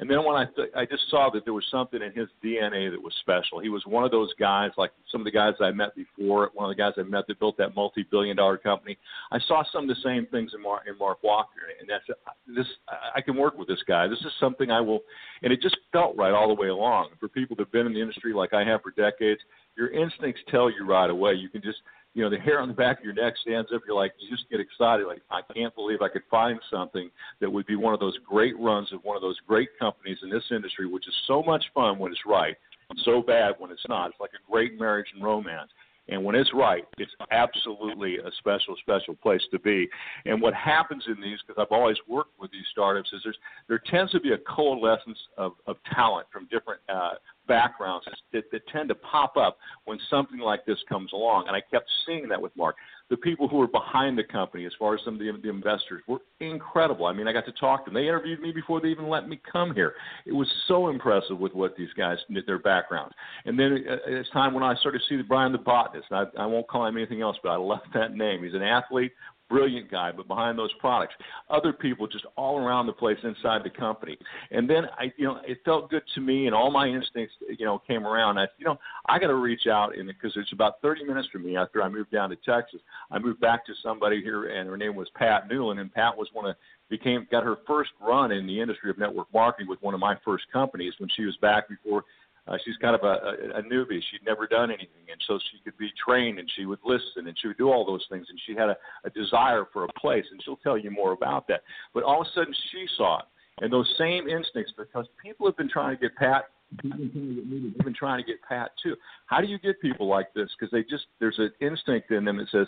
And 0.00 0.08
then 0.08 0.24
when 0.24 0.36
I 0.36 0.44
th- 0.44 0.70
I 0.76 0.84
just 0.84 1.10
saw 1.10 1.28
that 1.30 1.44
there 1.44 1.52
was 1.52 1.64
something 1.70 2.00
in 2.00 2.12
his 2.12 2.28
DNA 2.42 2.90
that 2.90 3.02
was 3.02 3.12
special. 3.20 3.58
He 3.58 3.68
was 3.68 3.82
one 3.84 4.04
of 4.04 4.12
those 4.12 4.32
guys, 4.38 4.70
like 4.76 4.92
some 5.10 5.20
of 5.20 5.24
the 5.24 5.32
guys 5.32 5.54
I 5.60 5.72
met 5.72 5.94
before. 5.96 6.50
One 6.54 6.70
of 6.70 6.76
the 6.76 6.80
guys 6.80 6.92
I 6.96 7.02
met 7.02 7.26
that 7.26 7.40
built 7.40 7.56
that 7.58 7.74
multi-billion-dollar 7.74 8.58
company. 8.58 8.96
I 9.32 9.40
saw 9.48 9.64
some 9.72 9.88
of 9.90 9.96
the 9.96 10.00
same 10.04 10.26
things 10.26 10.52
in 10.54 10.62
Marc 10.62 10.84
in 10.86 10.96
Marc 10.98 11.22
Walker, 11.24 11.50
and 11.80 11.88
that's 11.88 12.04
this. 12.46 12.66
I 13.14 13.20
can 13.20 13.36
work 13.36 13.58
with 13.58 13.66
this 13.66 13.82
guy. 13.88 14.06
This 14.06 14.20
is 14.20 14.32
something 14.38 14.70
I 14.70 14.80
will, 14.80 15.00
and 15.42 15.52
it 15.52 15.60
just 15.60 15.76
felt 15.92 16.16
right 16.16 16.32
all 16.32 16.46
the 16.46 16.60
way 16.60 16.68
along. 16.68 17.10
For 17.18 17.28
people 17.28 17.56
that've 17.56 17.72
been 17.72 17.86
in 17.86 17.94
the 17.94 18.00
industry 18.00 18.32
like 18.32 18.54
I 18.54 18.64
have 18.64 18.82
for 18.82 18.92
decades, 18.92 19.40
your 19.76 19.88
instincts 19.90 20.42
tell 20.48 20.70
you 20.70 20.86
right 20.86 21.10
away. 21.10 21.34
You 21.34 21.48
can 21.48 21.60
just 21.60 21.78
you 22.18 22.24
know, 22.24 22.30
the 22.30 22.38
hair 22.40 22.60
on 22.60 22.66
the 22.66 22.74
back 22.74 22.98
of 22.98 23.04
your 23.04 23.14
neck 23.14 23.34
stands 23.40 23.70
up. 23.72 23.82
You're 23.86 23.94
like, 23.94 24.12
you 24.18 24.28
just 24.28 24.50
get 24.50 24.58
excited. 24.58 25.06
Like, 25.06 25.22
I 25.30 25.40
can't 25.54 25.72
believe 25.76 26.02
I 26.02 26.08
could 26.08 26.24
find 26.28 26.58
something 26.68 27.12
that 27.40 27.48
would 27.48 27.64
be 27.64 27.76
one 27.76 27.94
of 27.94 28.00
those 28.00 28.18
great 28.28 28.58
runs 28.58 28.92
of 28.92 29.04
one 29.04 29.14
of 29.14 29.22
those 29.22 29.36
great 29.46 29.68
companies 29.78 30.18
in 30.24 30.28
this 30.28 30.42
industry, 30.50 30.88
which 30.88 31.06
is 31.06 31.14
so 31.28 31.44
much 31.44 31.64
fun 31.72 31.96
when 31.96 32.10
it's 32.10 32.26
right, 32.26 32.56
and 32.90 32.98
so 33.04 33.22
bad 33.22 33.54
when 33.58 33.70
it's 33.70 33.86
not. 33.88 34.10
It's 34.10 34.18
like 34.18 34.32
a 34.32 34.50
great 34.50 34.80
marriage 34.80 35.06
and 35.14 35.22
romance. 35.22 35.70
And 36.08 36.24
when 36.24 36.34
it's 36.34 36.50
right, 36.54 36.84
it's 36.98 37.12
absolutely 37.30 38.16
a 38.18 38.30
special, 38.38 38.74
special 38.80 39.14
place 39.14 39.42
to 39.50 39.58
be. 39.58 39.88
And 40.24 40.40
what 40.40 40.54
happens 40.54 41.04
in 41.06 41.20
these, 41.20 41.38
because 41.46 41.60
I've 41.60 41.74
always 41.74 41.96
worked 42.08 42.38
with 42.40 42.50
these 42.50 42.64
startups, 42.70 43.10
is 43.12 43.20
there's 43.24 43.38
there 43.68 43.82
tends 43.90 44.12
to 44.12 44.20
be 44.20 44.32
a 44.32 44.38
coalescence 44.38 45.18
of, 45.36 45.52
of 45.66 45.76
talent 45.94 46.26
from 46.32 46.48
different 46.50 46.80
uh, 46.88 47.14
backgrounds 47.46 48.06
that, 48.32 48.44
that 48.50 48.66
tend 48.68 48.88
to 48.88 48.94
pop 48.94 49.36
up 49.36 49.58
when 49.84 49.98
something 50.08 50.38
like 50.38 50.64
this 50.64 50.78
comes 50.88 51.12
along. 51.12 51.46
And 51.46 51.56
I 51.56 51.60
kept 51.60 51.88
seeing 52.06 52.28
that 52.28 52.40
with 52.40 52.52
Marc 52.56 52.76
the 53.10 53.16
people 53.16 53.48
who 53.48 53.56
were 53.56 53.66
behind 53.66 54.18
the 54.18 54.24
company, 54.24 54.66
as 54.66 54.72
far 54.78 54.94
as 54.94 55.00
some 55.04 55.14
of 55.14 55.20
the, 55.20 55.32
the 55.42 55.48
investors, 55.48 56.02
were 56.06 56.18
incredible. 56.40 57.06
I 57.06 57.12
mean, 57.12 57.26
I 57.26 57.32
got 57.32 57.46
to 57.46 57.52
talk 57.52 57.84
to 57.84 57.90
them. 57.90 57.94
They 57.94 58.08
interviewed 58.08 58.40
me 58.40 58.52
before 58.52 58.80
they 58.80 58.88
even 58.88 59.08
let 59.08 59.28
me 59.28 59.40
come 59.50 59.74
here. 59.74 59.94
It 60.26 60.32
was 60.32 60.50
so 60.66 60.88
impressive 60.88 61.38
with 61.38 61.54
what 61.54 61.76
these 61.76 61.92
guys 61.96 62.18
did, 62.30 62.46
their 62.46 62.58
background. 62.58 63.12
And 63.46 63.58
then 63.58 63.84
uh, 63.88 63.96
it's 64.06 64.30
time 64.30 64.52
when 64.52 64.62
I 64.62 64.74
started 64.76 64.98
to 64.98 65.04
see 65.08 65.16
the 65.16 65.22
Brian 65.22 65.52
the 65.52 65.58
botanist. 65.58 66.08
I, 66.10 66.24
I 66.38 66.46
won't 66.46 66.68
call 66.68 66.86
him 66.86 66.96
anything 66.96 67.22
else, 67.22 67.36
but 67.42 67.50
I 67.50 67.56
love 67.56 67.80
that 67.94 68.14
name. 68.14 68.44
He's 68.44 68.54
an 68.54 68.62
athlete 68.62 69.12
brilliant 69.48 69.90
guy, 69.90 70.12
but 70.12 70.28
behind 70.28 70.58
those 70.58 70.72
products, 70.78 71.14
other 71.50 71.72
people 71.72 72.06
just 72.06 72.26
all 72.36 72.58
around 72.58 72.86
the 72.86 72.92
place 72.92 73.18
inside 73.22 73.62
the 73.64 73.70
company. 73.70 74.18
And 74.50 74.68
then 74.68 74.84
I, 74.98 75.12
you 75.16 75.24
know, 75.24 75.40
it 75.46 75.58
felt 75.64 75.90
good 75.90 76.02
to 76.14 76.20
me, 76.20 76.46
and 76.46 76.54
all 76.54 76.70
my 76.70 76.86
instincts, 76.86 77.34
you 77.58 77.64
know, 77.64 77.80
came 77.86 78.06
around. 78.06 78.38
I, 78.38 78.46
you 78.58 78.66
know, 78.66 78.78
I 79.08 79.18
got 79.18 79.28
to 79.28 79.34
reach 79.34 79.66
out, 79.66 79.96
and 79.96 80.08
because 80.08 80.32
it's 80.36 80.52
about 80.52 80.80
30 80.82 81.04
minutes 81.04 81.28
from 81.32 81.44
me 81.44 81.56
after 81.56 81.82
I 81.82 81.88
moved 81.88 82.10
down 82.10 82.30
to 82.30 82.36
Texas, 82.36 82.80
I 83.10 83.18
moved 83.18 83.40
back 83.40 83.64
to 83.66 83.72
somebody 83.82 84.22
here, 84.22 84.48
and 84.48 84.68
her 84.68 84.76
name 84.76 84.94
was 84.94 85.08
Pat 85.14 85.48
Newland, 85.48 85.80
and 85.80 85.92
Pat 85.92 86.16
was 86.16 86.28
one 86.32 86.46
of 86.46 86.56
became 86.90 87.26
got 87.30 87.44
her 87.44 87.56
first 87.66 87.90
run 88.00 88.32
in 88.32 88.46
the 88.46 88.60
industry 88.60 88.88
of 88.88 88.96
network 88.96 89.26
marketing 89.32 89.68
with 89.68 89.80
one 89.82 89.92
of 89.92 90.00
my 90.00 90.16
first 90.24 90.44
companies 90.52 90.94
when 90.98 91.08
she 91.14 91.24
was 91.24 91.36
back 91.36 91.68
before 91.68 92.04
uh, 92.48 92.56
she's 92.64 92.76
kind 92.76 92.94
of 92.94 93.02
a, 93.02 93.06
a, 93.06 93.58
a 93.58 93.62
newbie. 93.62 94.00
She'd 94.10 94.24
never 94.24 94.46
done 94.46 94.70
anything, 94.70 95.04
and 95.10 95.20
so 95.26 95.38
she 95.50 95.58
could 95.62 95.76
be 95.76 95.90
trained, 96.04 96.38
and 96.38 96.50
she 96.56 96.64
would 96.64 96.78
listen, 96.84 97.26
and 97.26 97.36
she 97.40 97.48
would 97.48 97.58
do 97.58 97.70
all 97.70 97.84
those 97.84 98.04
things, 98.10 98.26
and 98.30 98.40
she 98.46 98.54
had 98.54 98.70
a, 98.70 98.76
a 99.04 99.10
desire 99.10 99.66
for 99.72 99.84
a 99.84 99.92
place, 100.00 100.24
and 100.30 100.40
she'll 100.44 100.56
tell 100.56 100.78
you 100.78 100.90
more 100.90 101.12
about 101.12 101.46
that. 101.48 101.60
But 101.92 102.04
all 102.04 102.22
of 102.22 102.26
a 102.26 102.30
sudden, 102.34 102.54
she 102.72 102.86
saw 102.96 103.18
it, 103.18 103.24
and 103.60 103.72
those 103.72 103.92
same 103.98 104.28
instincts, 104.28 104.72
because 104.76 105.06
people 105.22 105.46
have 105.46 105.56
been 105.56 105.68
trying 105.68 105.96
to 105.96 106.00
get 106.00 106.16
Pat. 106.16 106.44
Been 106.82 107.94
trying 107.98 108.22
to 108.22 108.26
get 108.26 108.42
Pat 108.46 108.72
too. 108.82 108.94
How 109.26 109.40
do 109.40 109.46
you 109.46 109.58
get 109.58 109.80
people 109.80 110.06
like 110.06 110.34
this? 110.34 110.50
Because 110.58 110.70
they 110.70 110.82
just 110.82 111.06
there's 111.18 111.38
an 111.38 111.50
instinct 111.60 112.10
in 112.10 112.26
them 112.26 112.36
that 112.36 112.48
says, 112.50 112.66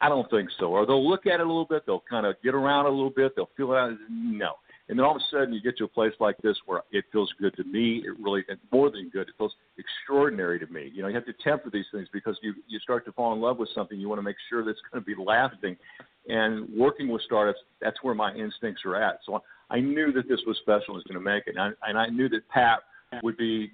"I 0.00 0.08
don't 0.08 0.30
think 0.30 0.48
so," 0.60 0.66
or 0.66 0.86
they'll 0.86 1.08
look 1.08 1.26
at 1.26 1.34
it 1.34 1.40
a 1.40 1.44
little 1.44 1.64
bit, 1.64 1.82
they'll 1.84 2.04
kind 2.08 2.26
of 2.26 2.36
get 2.44 2.54
around 2.54 2.86
a 2.86 2.90
little 2.90 3.10
bit, 3.10 3.34
they'll 3.34 3.50
feel 3.56 3.72
it 3.72 3.76
out. 3.76 3.92
No, 4.08 4.52
and 4.88 4.98
then 4.98 5.04
all 5.04 5.12
of 5.12 5.16
a 5.16 5.24
sudden, 5.30 5.54
you 5.54 5.62
get 5.62 5.78
to 5.78 5.84
a 5.84 5.88
place 5.88 6.12
like 6.20 6.36
this 6.42 6.56
where 6.66 6.82
it 6.92 7.04
feels 7.10 7.32
good 7.40 7.56
to 7.56 7.64
me. 7.64 8.02
It 8.04 8.18
really, 8.22 8.44
it's 8.48 8.60
more 8.70 8.90
than 8.90 9.08
good. 9.08 9.28
It 9.28 9.34
feels 9.38 9.54
extraordinary 9.78 10.58
to 10.58 10.66
me. 10.66 10.90
You 10.92 11.02
know, 11.02 11.08
you 11.08 11.14
have 11.14 11.24
to 11.24 11.32
temper 11.42 11.70
these 11.70 11.86
things 11.90 12.08
because 12.12 12.38
you 12.42 12.54
you 12.68 12.78
start 12.80 13.06
to 13.06 13.12
fall 13.12 13.32
in 13.32 13.40
love 13.40 13.58
with 13.58 13.70
something. 13.74 13.98
You 13.98 14.08
want 14.08 14.18
to 14.18 14.22
make 14.22 14.36
sure 14.50 14.64
that's 14.64 14.78
going 14.92 15.02
to 15.02 15.06
be 15.06 15.14
lasting. 15.20 15.76
And 16.28 16.68
working 16.76 17.08
with 17.08 17.22
startups, 17.22 17.58
that's 17.80 17.96
where 18.02 18.14
my 18.14 18.34
instincts 18.34 18.82
are 18.84 18.96
at. 18.96 19.20
So 19.24 19.42
I 19.70 19.80
knew 19.80 20.12
that 20.12 20.28
this 20.28 20.40
was 20.46 20.58
special 20.58 20.94
and 20.94 20.96
was 20.96 21.04
going 21.04 21.18
to 21.18 21.24
make 21.24 21.44
it, 21.46 21.56
and 21.56 21.60
I, 21.60 21.88
and 21.88 21.98
I 21.98 22.06
knew 22.06 22.28
that 22.30 22.48
Pat 22.48 22.80
would 23.22 23.36
be 23.36 23.70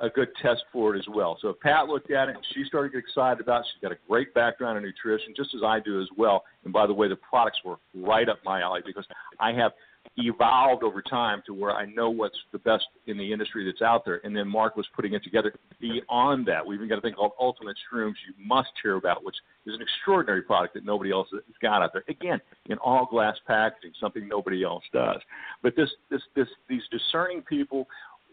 a 0.00 0.08
good 0.08 0.28
test 0.40 0.62
for 0.72 0.94
it 0.94 0.98
as 0.98 1.04
well. 1.14 1.36
So 1.42 1.48
if 1.48 1.60
Pat 1.60 1.88
looked 1.88 2.10
at 2.10 2.28
it 2.28 2.36
and 2.36 2.44
she 2.54 2.64
started 2.64 2.90
to 2.90 2.92
get 2.94 3.04
excited 3.06 3.42
about 3.42 3.60
it, 3.60 3.66
she's 3.72 3.82
got 3.82 3.92
a 3.92 3.98
great 4.08 4.32
background 4.32 4.78
in 4.78 4.84
nutrition, 4.84 5.34
just 5.36 5.54
as 5.54 5.62
I 5.62 5.78
do 5.80 6.00
as 6.00 6.08
well. 6.16 6.44
And 6.64 6.72
by 6.72 6.86
the 6.86 6.94
way, 6.94 7.08
the 7.08 7.16
products 7.16 7.58
were 7.64 7.76
right 7.94 8.28
up 8.28 8.38
my 8.44 8.62
alley 8.62 8.80
because 8.84 9.06
I 9.38 9.52
have 9.52 9.72
evolved 10.16 10.82
over 10.82 11.02
time 11.02 11.42
to 11.46 11.54
where 11.54 11.72
I 11.72 11.86
know 11.86 12.10
what's 12.10 12.36
the 12.52 12.58
best 12.58 12.84
in 13.06 13.18
the 13.18 13.32
industry 13.32 13.64
that's 13.64 13.82
out 13.82 14.04
there. 14.04 14.20
And 14.24 14.36
then 14.36 14.46
Marc 14.48 14.76
was 14.76 14.86
putting 14.94 15.14
it 15.14 15.24
together 15.24 15.52
beyond 15.80 16.46
that. 16.46 16.64
We've 16.64 16.78
even 16.78 16.88
got 16.88 16.98
a 16.98 17.00
thing 17.00 17.14
called 17.14 17.32
Ultimate 17.40 17.76
Shrooms 17.90 18.14
you 18.26 18.34
must 18.44 18.70
hear 18.82 18.96
about, 18.96 19.24
which 19.24 19.36
is 19.66 19.74
an 19.74 19.82
extraordinary 19.82 20.42
product 20.42 20.74
that 20.74 20.84
nobody 20.84 21.10
else 21.10 21.28
has 21.32 21.42
got 21.60 21.82
out 21.82 21.92
there. 21.92 22.04
Again, 22.08 22.40
in 22.66 22.78
all 22.78 23.06
glass 23.10 23.36
packaging, 23.46 23.92
something 24.00 24.28
nobody 24.28 24.62
else 24.62 24.84
does. 24.92 25.20
But 25.62 25.74
this, 25.76 25.90
this, 26.10 26.22
this, 26.36 26.48
these 26.68 26.82
discerning 26.90 27.42
people 27.42 27.86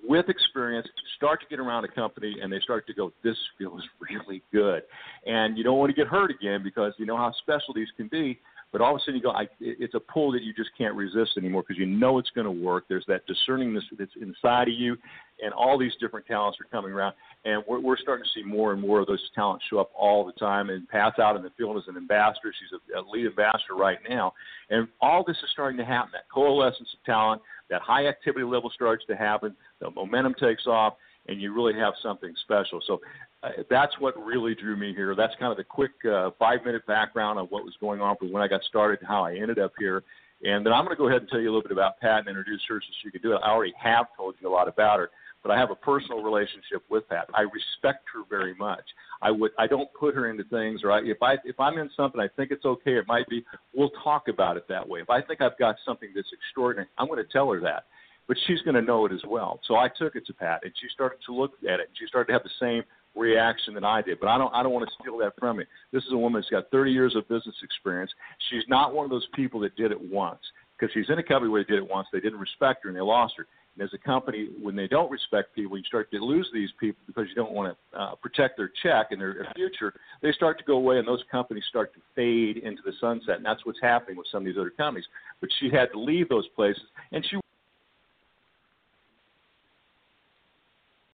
with 0.03 0.29
experience 0.29 0.87
start 1.15 1.39
to 1.41 1.47
get 1.47 1.59
around 1.59 1.85
a 1.85 1.87
company 1.87 2.35
and 2.41 2.51
they 2.51 2.59
start 2.59 2.87
to 2.87 2.93
go, 2.93 3.11
this 3.23 3.37
feels 3.57 3.81
really 4.09 4.41
good. 4.51 4.83
And 5.25 5.57
you 5.57 5.63
don't 5.63 5.77
want 5.77 5.89
to 5.89 5.95
get 5.95 6.07
hurt 6.07 6.31
again 6.31 6.61
because 6.63 6.93
you 6.97 7.05
know 7.05 7.17
how 7.17 7.31
special 7.41 7.73
these 7.73 7.89
can 7.97 8.07
be. 8.07 8.39
But 8.71 8.81
all 8.81 8.95
of 8.95 8.97
a 8.97 8.99
sudden 9.01 9.15
you 9.15 9.21
go, 9.21 9.31
I, 9.31 9.47
it's 9.59 9.95
a 9.95 9.99
pull 9.99 10.31
that 10.31 10.43
you 10.43 10.53
just 10.53 10.69
can't 10.77 10.95
resist 10.95 11.31
anymore 11.37 11.63
because 11.67 11.77
you 11.77 11.85
know 11.85 12.19
it's 12.19 12.29
going 12.29 12.45
to 12.45 12.51
work. 12.51 12.85
There's 12.87 13.05
that 13.07 13.23
discerningness 13.27 13.81
that's 13.97 14.11
inside 14.21 14.69
of 14.69 14.73
you, 14.73 14.95
and 15.43 15.53
all 15.53 15.77
these 15.77 15.91
different 15.99 16.25
talents 16.25 16.57
are 16.61 16.69
coming 16.71 16.93
around. 16.93 17.15
And 17.43 17.63
we're, 17.67 17.79
we're 17.81 17.97
starting 17.97 18.23
to 18.23 18.39
see 18.39 18.45
more 18.45 18.71
and 18.71 18.81
more 18.81 18.99
of 18.99 19.07
those 19.07 19.21
talents 19.35 19.65
show 19.69 19.79
up 19.79 19.91
all 19.97 20.25
the 20.25 20.31
time. 20.33 20.69
And 20.69 20.87
Pat's 20.87 21.19
out 21.19 21.35
in 21.35 21.43
the 21.43 21.51
field 21.57 21.77
as 21.77 21.83
an 21.87 21.97
ambassador. 21.97 22.53
She's 22.57 22.79
a, 22.95 22.99
a 22.99 23.01
lead 23.01 23.25
ambassador 23.25 23.75
right 23.75 23.97
now. 24.07 24.33
And 24.69 24.87
all 25.01 25.23
this 25.25 25.37
is 25.37 25.49
starting 25.51 25.77
to 25.77 25.85
happen. 25.85 26.11
That 26.13 26.29
coalescence 26.33 26.89
of 26.93 27.03
talent, 27.05 27.41
that 27.69 27.81
high 27.81 28.07
activity 28.07 28.45
level 28.45 28.71
starts 28.73 29.03
to 29.07 29.15
happen. 29.15 29.55
The 29.81 29.91
momentum 29.91 30.35
takes 30.39 30.65
off 30.65 30.93
and 31.27 31.41
you 31.41 31.53
really 31.53 31.73
have 31.77 31.93
something 32.01 32.33
special. 32.43 32.79
So 32.87 32.99
uh, 33.43 33.49
that's 33.69 33.93
what 33.99 34.15
really 34.23 34.53
drew 34.55 34.75
me 34.75 34.93
here. 34.93 35.15
That's 35.15 35.33
kind 35.39 35.51
of 35.51 35.57
the 35.57 35.63
quick 35.63 35.91
uh, 36.09 36.29
five 36.37 36.63
minute 36.65 36.85
background 36.85 37.39
of 37.39 37.49
what 37.49 37.63
was 37.63 37.73
going 37.79 38.01
on 38.01 38.15
from 38.17 38.31
when 38.31 38.43
I 38.43 38.47
got 38.47 38.63
started 38.63 38.99
to 38.99 39.05
how 39.05 39.23
I 39.23 39.35
ended 39.35 39.59
up 39.59 39.73
here. 39.79 40.03
And 40.43 40.65
then 40.65 40.73
I'm 40.73 40.85
going 40.85 40.95
to 40.95 40.99
go 40.99 41.07
ahead 41.07 41.21
and 41.21 41.29
tell 41.29 41.39
you 41.39 41.47
a 41.47 41.53
little 41.53 41.61
bit 41.61 41.71
about 41.71 41.99
Pat 41.99 42.19
and 42.19 42.27
introduce 42.27 42.61
her 42.67 42.81
so 42.81 42.87
she 43.03 43.11
can 43.11 43.21
do 43.21 43.33
it. 43.33 43.41
I 43.43 43.49
already 43.49 43.73
have 43.81 44.07
told 44.17 44.35
you 44.39 44.47
a 44.47 44.51
lot 44.51 44.67
about 44.67 44.97
her, 44.97 45.11
but 45.43 45.51
I 45.51 45.57
have 45.57 45.69
a 45.69 45.75
personal 45.75 46.23
relationship 46.23 46.83
with 46.89 47.07
Pat. 47.09 47.29
I 47.33 47.41
respect 47.41 48.05
her 48.13 48.23
very 48.29 48.55
much. 48.55 48.83
I 49.21 49.29
would 49.31 49.51
I 49.57 49.67
don't 49.67 49.89
put 49.99 50.15
her 50.15 50.29
into 50.29 50.43
things 50.45 50.81
I, 50.83 51.01
if 51.03 51.21
I 51.21 51.35
if 51.45 51.59
I'm 51.59 51.77
in 51.77 51.89
something 51.95 52.19
I 52.19 52.27
think 52.27 52.51
it's 52.51 52.65
okay, 52.65 52.97
it 52.97 53.07
might 53.07 53.27
be. 53.27 53.43
We'll 53.73 53.91
talk 54.03 54.27
about 54.27 54.57
it 54.57 54.67
that 54.69 54.87
way. 54.87 55.01
If 55.01 55.09
I 55.09 55.21
think 55.21 55.41
I've 55.41 55.57
got 55.57 55.75
something 55.85 56.09
that's 56.15 56.29
extraordinary, 56.31 56.89
I'm 56.97 57.07
going 57.07 57.23
to 57.23 57.31
tell 57.31 57.51
her 57.51 57.59
that 57.61 57.85
but 58.27 58.37
she's 58.47 58.61
going 58.61 58.75
to 58.75 58.81
know 58.81 59.05
it 59.05 59.11
as 59.11 59.19
well. 59.27 59.59
So 59.67 59.75
I 59.75 59.89
took 59.89 60.15
it 60.15 60.25
to 60.27 60.33
Pat, 60.33 60.61
and 60.63 60.71
she 60.79 60.87
started 60.93 61.17
to 61.25 61.33
look 61.33 61.51
at 61.67 61.81
it, 61.81 61.89
she 61.99 62.07
started 62.07 62.27
to 62.27 62.33
have 62.33 62.43
the 62.43 62.49
same 62.61 62.83
reaction 63.15 63.73
that 63.73 63.83
I 63.83 64.01
did. 64.01 64.19
But 64.19 64.29
I 64.29 64.37
don't 64.37 64.53
I 64.53 64.63
don't 64.63 64.71
want 64.71 64.87
to 64.87 64.95
steal 65.01 65.17
that 65.19 65.33
from 65.39 65.59
you. 65.59 65.65
This 65.91 66.03
is 66.03 66.13
a 66.13 66.17
woman 66.17 66.41
that's 66.41 66.49
got 66.49 66.71
30 66.71 66.91
years 66.91 67.15
of 67.15 67.27
business 67.27 67.55
experience. 67.63 68.11
She's 68.49 68.63
not 68.67 68.93
one 68.93 69.05
of 69.05 69.11
those 69.11 69.27
people 69.35 69.59
that 69.61 69.75
did 69.75 69.91
it 69.91 69.99
once 70.11 70.39
because 70.81 70.93
she's 70.93 71.09
in 71.09 71.19
a 71.19 71.23
company 71.23 71.49
where 71.51 71.63
they 71.63 71.75
did 71.75 71.83
it 71.83 71.89
once, 71.89 72.07
they 72.11 72.19
didn't 72.19 72.39
respect 72.39 72.83
her, 72.83 72.89
and 72.89 72.97
they 72.97 73.01
lost 73.01 73.33
her. 73.37 73.45
And 73.75 73.83
as 73.83 73.93
a 73.93 73.97
company, 73.97 74.49
when 74.61 74.75
they 74.75 74.87
don't 74.87 75.09
respect 75.09 75.55
people, 75.55 75.77
you 75.77 75.83
start 75.85 76.11
to 76.11 76.17
lose 76.17 76.49
these 76.53 76.69
people 76.79 77.01
because 77.07 77.27
you 77.29 77.35
don't 77.35 77.53
want 77.53 77.77
to 77.93 77.99
uh, 77.99 78.15
protect 78.15 78.57
their 78.57 78.69
check 78.83 79.07
and 79.11 79.21
their, 79.21 79.33
their 79.33 79.47
future. 79.55 79.93
They 80.21 80.33
start 80.33 80.57
to 80.57 80.65
go 80.65 80.75
away, 80.75 80.97
and 80.97 81.07
those 81.07 81.23
companies 81.31 81.63
start 81.69 81.93
to 81.93 82.01
fade 82.15 82.57
into 82.57 82.81
the 82.83 82.91
sunset. 82.99 83.37
And 83.37 83.45
that's 83.45 83.65
what's 83.65 83.79
happening 83.81 84.17
with 84.17 84.27
some 84.29 84.41
of 84.41 84.45
these 84.45 84.57
other 84.59 84.71
companies. 84.71 85.05
But 85.39 85.49
she 85.59 85.69
had 85.69 85.91
to 85.93 85.99
leave 85.99 86.27
those 86.27 86.47
places, 86.49 86.83
and 87.13 87.25
she 87.29 87.37